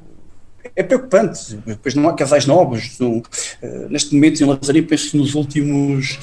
[0.76, 2.98] é preocupante, depois não há casais novos.
[3.00, 3.22] uh,
[3.88, 6.18] neste momento em Lazarim, penso que nos últimos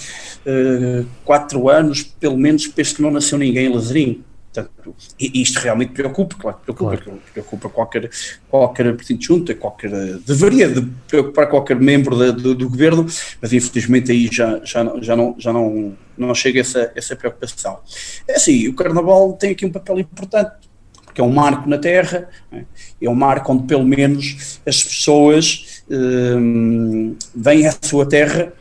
[0.45, 4.23] uh, quatro anos, pelo menos, penso que não nasceu ninguém em Lazarim.
[4.53, 7.21] Portanto, e isto realmente preocupa, claro que preocupa, claro.
[7.31, 8.09] preocupa qualquer,
[8.49, 9.89] qualquer presidente junta, qualquer,
[10.19, 13.05] deveria de preocupar qualquer membro de, do, do, governo,
[13.41, 17.79] mas infelizmente aí já, já, já, não, já não, não chega essa, essa preocupação.
[18.27, 20.69] É assim, o Carnaval tem aqui um papel importante,
[21.05, 22.65] porque é um marco na Terra, é?
[23.01, 28.51] é um marco onde pelo menos as pessoas hum, vêm à sua terra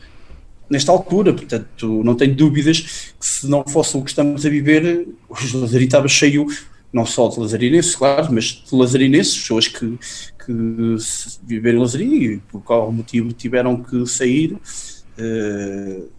[0.71, 2.79] nesta altura, portanto, não tenho dúvidas
[3.19, 6.47] que se não fosse o que estamos a viver, o Lazarim estava cheio,
[6.93, 9.99] não só de lazarinenses, claro, mas de lazarinenses, pessoas que,
[10.45, 10.95] que
[11.43, 16.09] viveram em e por qual motivo tiveram que sair, uh,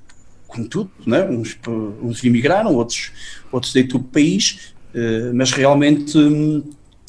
[0.47, 1.25] como tudo, né?
[1.25, 1.59] uns,
[2.03, 3.11] uns emigraram, outros,
[3.51, 6.63] outros deitam o país, uh, mas realmente um,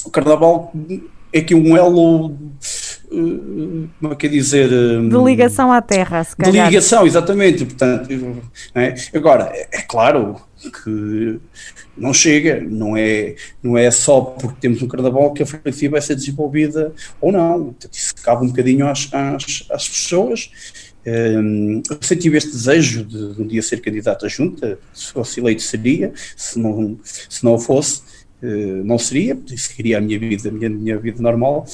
[0.05, 0.73] o Carnaval
[1.33, 2.37] é que um elo
[3.99, 4.69] como é que é dizer?
[4.69, 6.65] De ligação à terra, se calhar.
[6.65, 7.65] De ligação, exatamente.
[7.65, 8.09] Portanto,
[8.75, 8.95] é?
[9.13, 10.41] Agora, é claro
[10.83, 11.39] que
[11.95, 16.01] não chega, não é, não é só porque temos um carnaval que a freguesia vai
[16.01, 17.75] ser desenvolvida ou não.
[17.91, 20.49] Isso cabe um bocadinho às, às, às pessoas.
[21.05, 25.11] Um, eu sempre tive este desejo de, de, um dia ser candidato à junta, se
[25.11, 28.01] fosse eleito seria, se não, se não fosse,
[28.41, 31.65] uh, não seria, seguiria a minha vida, a minha, minha vida normal,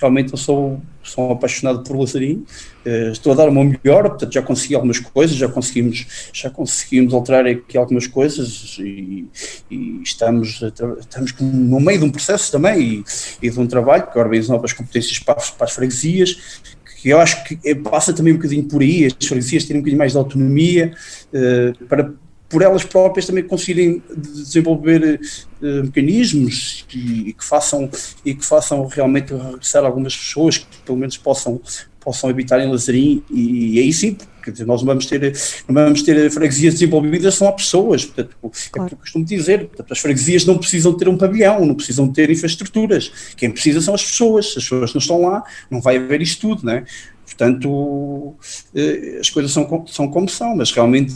[0.00, 2.44] realmente eu sou, sou apaixonado por Lazarim,
[2.84, 6.50] uh, estou a dar o meu melhor, portanto já consegui algumas coisas, já conseguimos, já
[6.50, 9.26] conseguimos alterar aqui algumas coisas e,
[9.70, 10.62] e estamos,
[11.00, 13.04] estamos no meio de um processo também e,
[13.46, 16.60] e de um trabalho que organiza novas competências para, para as freguesias,
[17.00, 19.98] que eu acho que passa também um bocadinho por aí, as freguesias terem um bocadinho
[19.98, 20.92] mais de autonomia
[21.32, 22.12] uh, para
[22.48, 25.20] por elas próprias também conseguirem desenvolver
[25.60, 27.90] uh, mecanismos e, e, que façam
[28.24, 31.60] e que façam realmente regressar algumas pessoas que pelo menos possam
[32.00, 34.16] possam habitar em Lazarim e, e aí sim
[34.50, 35.20] dizer, nós não vamos ter
[35.68, 38.52] não vamos ter freguesias desenvolvidas são há pessoas portanto, claro.
[38.76, 41.74] é o que eu costumo dizer portanto, as freguesias não precisam ter um pavilhão não
[41.74, 45.96] precisam ter infraestruturas quem precisa são as pessoas as pessoas não estão lá não vai
[45.96, 46.84] haver isto tudo não é?
[47.28, 48.34] Portanto,
[48.74, 51.14] eh, as coisas são, são como são, mas realmente,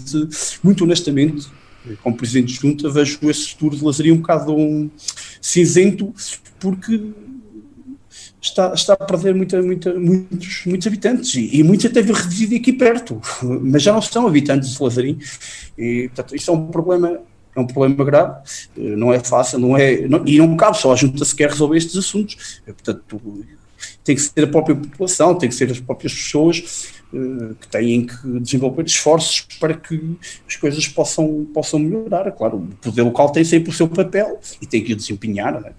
[0.62, 1.48] muito honestamente,
[2.02, 4.90] como Presidente de Junta, vejo esse futuro de Lazaria um bocado um
[5.40, 6.12] cinzento,
[6.60, 7.00] porque
[8.40, 12.74] está, está a perder muita, muita, muitos, muitos habitantes e, e muitos até residem aqui
[12.74, 15.18] perto, mas já não são habitantes de Lazarim.
[15.78, 17.20] E, portanto, isso é um problema
[17.54, 18.40] é um problema grave,
[18.78, 21.76] eh, não é fácil, não é, não, e não cabe só a junta sequer resolver
[21.76, 22.62] estes assuntos.
[22.64, 23.20] Portanto,
[24.04, 28.06] tem que ser a própria população, tem que ser as próprias pessoas uh, que têm
[28.06, 30.16] que desenvolver esforços para que
[30.48, 32.30] as coisas possam, possam melhorar.
[32.32, 35.72] Claro, o poder local tem sempre o seu papel e tem que o desempenhar, é?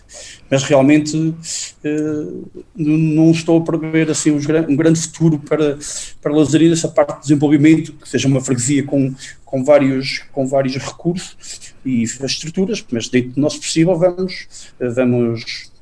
[0.50, 5.78] mas realmente uh, não estou a prever assim, um grande futuro para,
[6.22, 10.76] para Lazarim essa parte de desenvolvimento, que seja uma freguesia com, com, vários, com vários
[10.78, 14.48] recursos e estruturas, mas dentro do nosso possível vamos,
[14.80, 15.73] vamos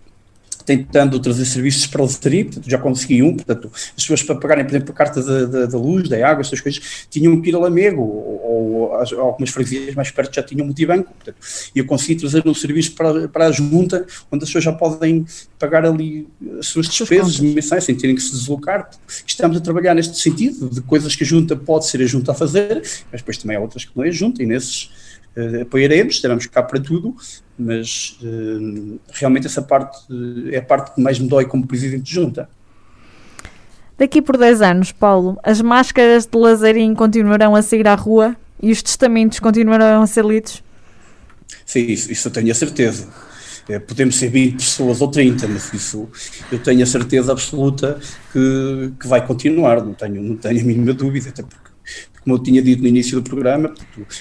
[0.78, 4.64] tentando trazer serviços para o lotaria, portanto, já consegui um, portanto, as pessoas para pagarem,
[4.64, 7.60] por exemplo, a carta da, da, luz, da água, essas coisas, tinham que ir a
[7.60, 11.38] Lamego, ou, ou as, algumas freguesias mais perto já tinham multibanco, portanto,
[11.76, 15.26] e eu consegui trazer um serviço para, para a junta, onde as pessoas já podem
[15.60, 16.28] pagar ali
[16.60, 18.90] as suas despesas mensais, sem terem que se deslocar.
[19.26, 22.36] Estamos a trabalhar neste sentido, de coisas que a junta pode ser a junta a
[22.36, 24.90] fazer, mas depois também há outras que não é a junta, e nesses
[25.36, 27.16] uh, apoiaremos, estaremos cá para tudo,
[27.58, 32.04] mas uh, realmente essa parte uh, é a parte que mais me dói como presidente
[32.04, 32.50] de junta.
[33.98, 38.72] Daqui por 10 anos, Paulo, as máscaras de Lazarim continuarão a sair à rua e
[38.72, 40.64] os testamentos continuarão a ser lidos?
[41.66, 43.08] Sim, isso, isso eu tenho a certeza.
[43.88, 46.10] Podemos ser 20 pessoas ou 30, mas isso
[46.52, 48.00] eu tenho a certeza absoluta
[48.34, 51.61] que, que vai continuar, não tenho, não tenho a mínima dúvida, até porque
[52.24, 53.74] como eu tinha dito no início do programa,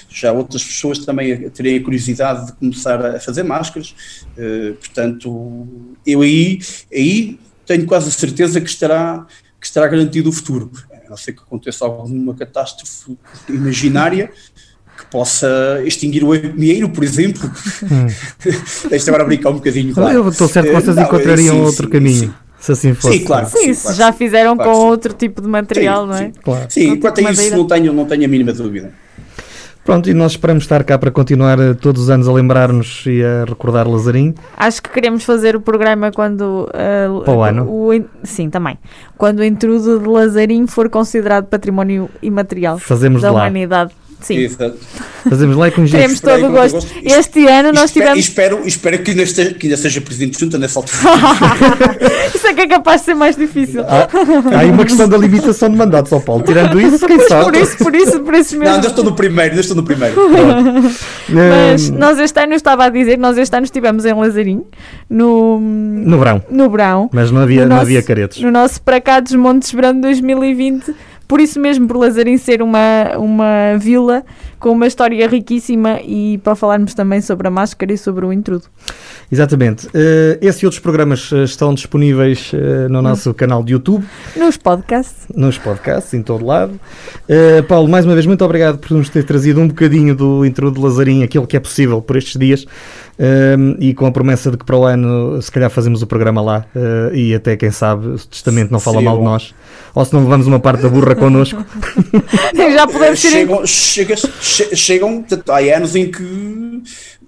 [0.09, 3.95] já outras pessoas também terem a curiosidade de começar a fazer máscaras,
[4.37, 5.67] uh, portanto,
[6.05, 6.59] eu aí,
[6.91, 9.25] aí tenho quase a certeza que estará,
[9.59, 13.17] que estará garantido o futuro, a não ser que aconteça alguma catástrofe
[13.47, 14.31] imaginária,
[14.97, 17.49] que possa extinguir o dinheiro, por exemplo.
[17.83, 18.07] Hum.
[18.89, 19.93] Deixa agora brincar um bocadinho.
[19.93, 20.15] Claro.
[20.15, 22.29] Eu estou certo que vocês uh, encontrariam sim, outro sim, caminho.
[22.29, 23.17] Sim se assim fosse.
[23.17, 23.47] Sim, claro.
[23.47, 24.85] Sim, sim, já fizeram claro, com sim.
[24.85, 26.19] outro tipo de material, sim, não é?
[26.19, 26.65] Sim, claro.
[26.69, 28.93] sim quanto a isso não tenho, não tenho a mínima dúvida.
[29.83, 33.23] Pronto, e nós esperamos estar cá para continuar eh, todos os anos a lembrar-nos e
[33.23, 34.35] a recordar Lazarim.
[34.55, 36.69] Acho que queremos fazer o programa quando.
[36.69, 37.63] Uh, para o ano?
[37.67, 37.89] O,
[38.23, 38.77] sim, também.
[39.17, 43.41] Quando o intrudo de Lazarim for considerado património imaterial Fazemos da lá.
[43.41, 43.91] humanidade.
[44.21, 44.37] Sim.
[44.37, 44.77] Exato.
[45.29, 46.73] Fazemos lá com Temos todo o gosto.
[46.75, 46.91] gosto.
[47.03, 48.19] Este ano nós espero, tivemos.
[48.19, 50.97] Espero, espero que, ainda esteja, que ainda seja presidente de junta nessa altura.
[52.33, 53.81] isso é que é capaz de ser mais difícil.
[53.81, 54.07] Há,
[54.55, 56.43] há aí uma questão da limitação de mandatos ao Paulo.
[56.43, 57.45] Tirando isso, quem sabe?
[57.45, 58.65] Por isso, por isso, por isso mesmo.
[58.65, 60.15] Não, ainda estou no primeiro, ainda estou no primeiro.
[61.29, 64.63] Mas nós este ano, eu estava a dizer, nós este ano estivemos em Lazarim,
[65.09, 65.59] no.
[65.59, 66.43] No verão.
[66.49, 67.09] No verão.
[67.11, 68.41] Mas não havia, não nosso, havia caretos.
[68.41, 70.93] No nosso Para Cá dos Montes Brando 2020
[71.31, 74.25] por isso mesmo, por Lazarim ser uma, uma vila
[74.61, 78.65] com uma história riquíssima e para falarmos também sobre a máscara e sobre o intrudo.
[79.29, 79.87] Exatamente.
[79.87, 84.05] Uh, esse e outros programas uh, estão disponíveis uh, no nosso no, canal de YouTube.
[84.35, 85.25] Nos podcasts.
[85.35, 86.79] Nos podcasts, em todo lado.
[87.67, 90.85] Paulo, mais uma vez, muito obrigado por nos ter trazido um bocadinho do intrudo de
[90.85, 92.65] Lazarim, aquilo que é possível por estes dias.
[93.21, 96.41] Um, e com a promessa de que para o ano se calhar fazemos o programa
[96.41, 99.19] lá uh, e até quem sabe o testamento não fala Sim, mal bom.
[99.19, 99.53] de nós
[99.93, 101.63] ou se não levamos uma parte da burra connosco
[102.55, 104.15] já podemos chegam, chega,
[104.51, 106.83] chegam há anos em que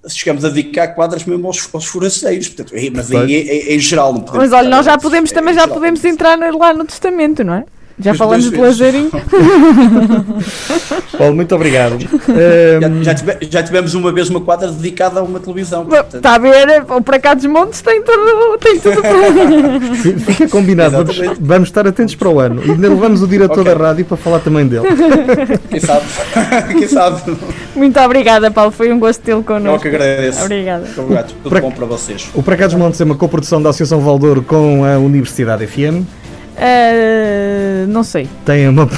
[0.09, 4.13] chegamos a dedicar quadras mesmo aos, aos forasteiros, portanto, é, mas em, em, em, geral
[4.13, 4.49] não podemos.
[4.49, 7.65] Mas olha, nós já podemos, também já podemos entrar lá no testamento, não é?
[7.99, 9.11] Já falamos de Lazarinho.
[11.17, 11.97] Paulo, muito obrigado.
[12.01, 12.07] Já,
[13.03, 15.87] já, tive, já, tivemos uma vez uma quadra dedicada a uma televisão.
[16.13, 16.85] Está a ver?
[16.89, 19.01] O Para Cá dos Montes tem tudo, tem tudo.
[20.19, 20.97] Fica combinado.
[20.97, 22.63] Vamos, vamos, estar atentos para o ano.
[22.65, 23.75] E ainda levamos o diretor okay.
[23.75, 24.87] da rádio para falar também dele.
[25.69, 26.05] Quem sabe?
[26.79, 27.37] Quem sabe?
[27.75, 28.71] Muito obrigada, Paulo.
[28.71, 29.75] Foi um gosto tê-lo connosco.
[29.75, 30.41] Eu que agradeço.
[30.41, 30.85] Obrigada.
[30.85, 31.27] Muito obrigado.
[31.27, 32.27] Tudo para, bom para vocês.
[32.33, 36.22] O Para Cá dos Montes é uma coprodução da Associação Valdouro com a Universidade FM.
[36.53, 38.27] Uh, não sei.
[38.45, 38.87] Tem uma.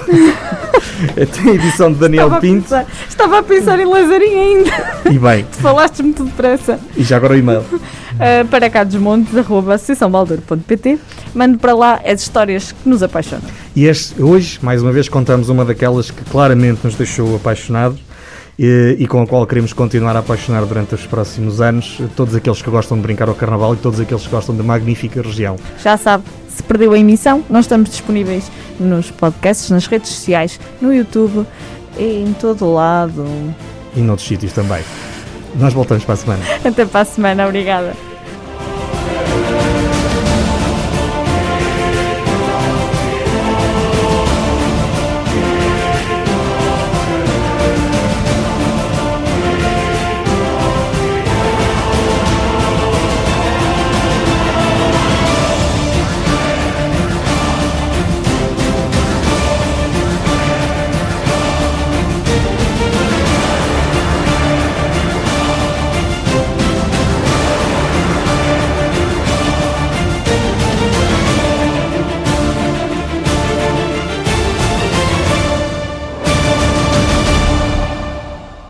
[1.16, 2.74] Tem a edição de Daniel estava Pinto.
[2.74, 5.12] A pensar, estava a pensar em Lazarinho ainda.
[5.12, 5.46] E bem.
[5.60, 6.80] Falaste muito depressa.
[6.96, 7.62] E já agora o e-mail.
[7.62, 11.00] Uh, para cá dos montes, arroba associaçãobaldur.pt.
[11.34, 13.44] Mande para lá as histórias que nos apaixonam.
[13.76, 18.00] E este, hoje, mais uma vez, contamos uma daquelas que claramente nos deixou apaixonados
[18.58, 22.62] e, e, com a qual queremos continuar a apaixonar durante os próximos anos todos aqueles
[22.62, 25.58] que gostam de brincar ao Carnaval e todos aqueles que gostam da magnífica região.
[25.84, 26.24] Já sabe,
[26.56, 31.46] se perdeu a emissão, nós estamos disponíveis nos podcasts, nas redes sociais, no YouTube,
[31.98, 33.26] em todo lado.
[33.96, 34.84] E noutros sítios também.
[35.56, 36.44] Nós voltamos para a semana.
[36.64, 37.94] Até para a semana, obrigada.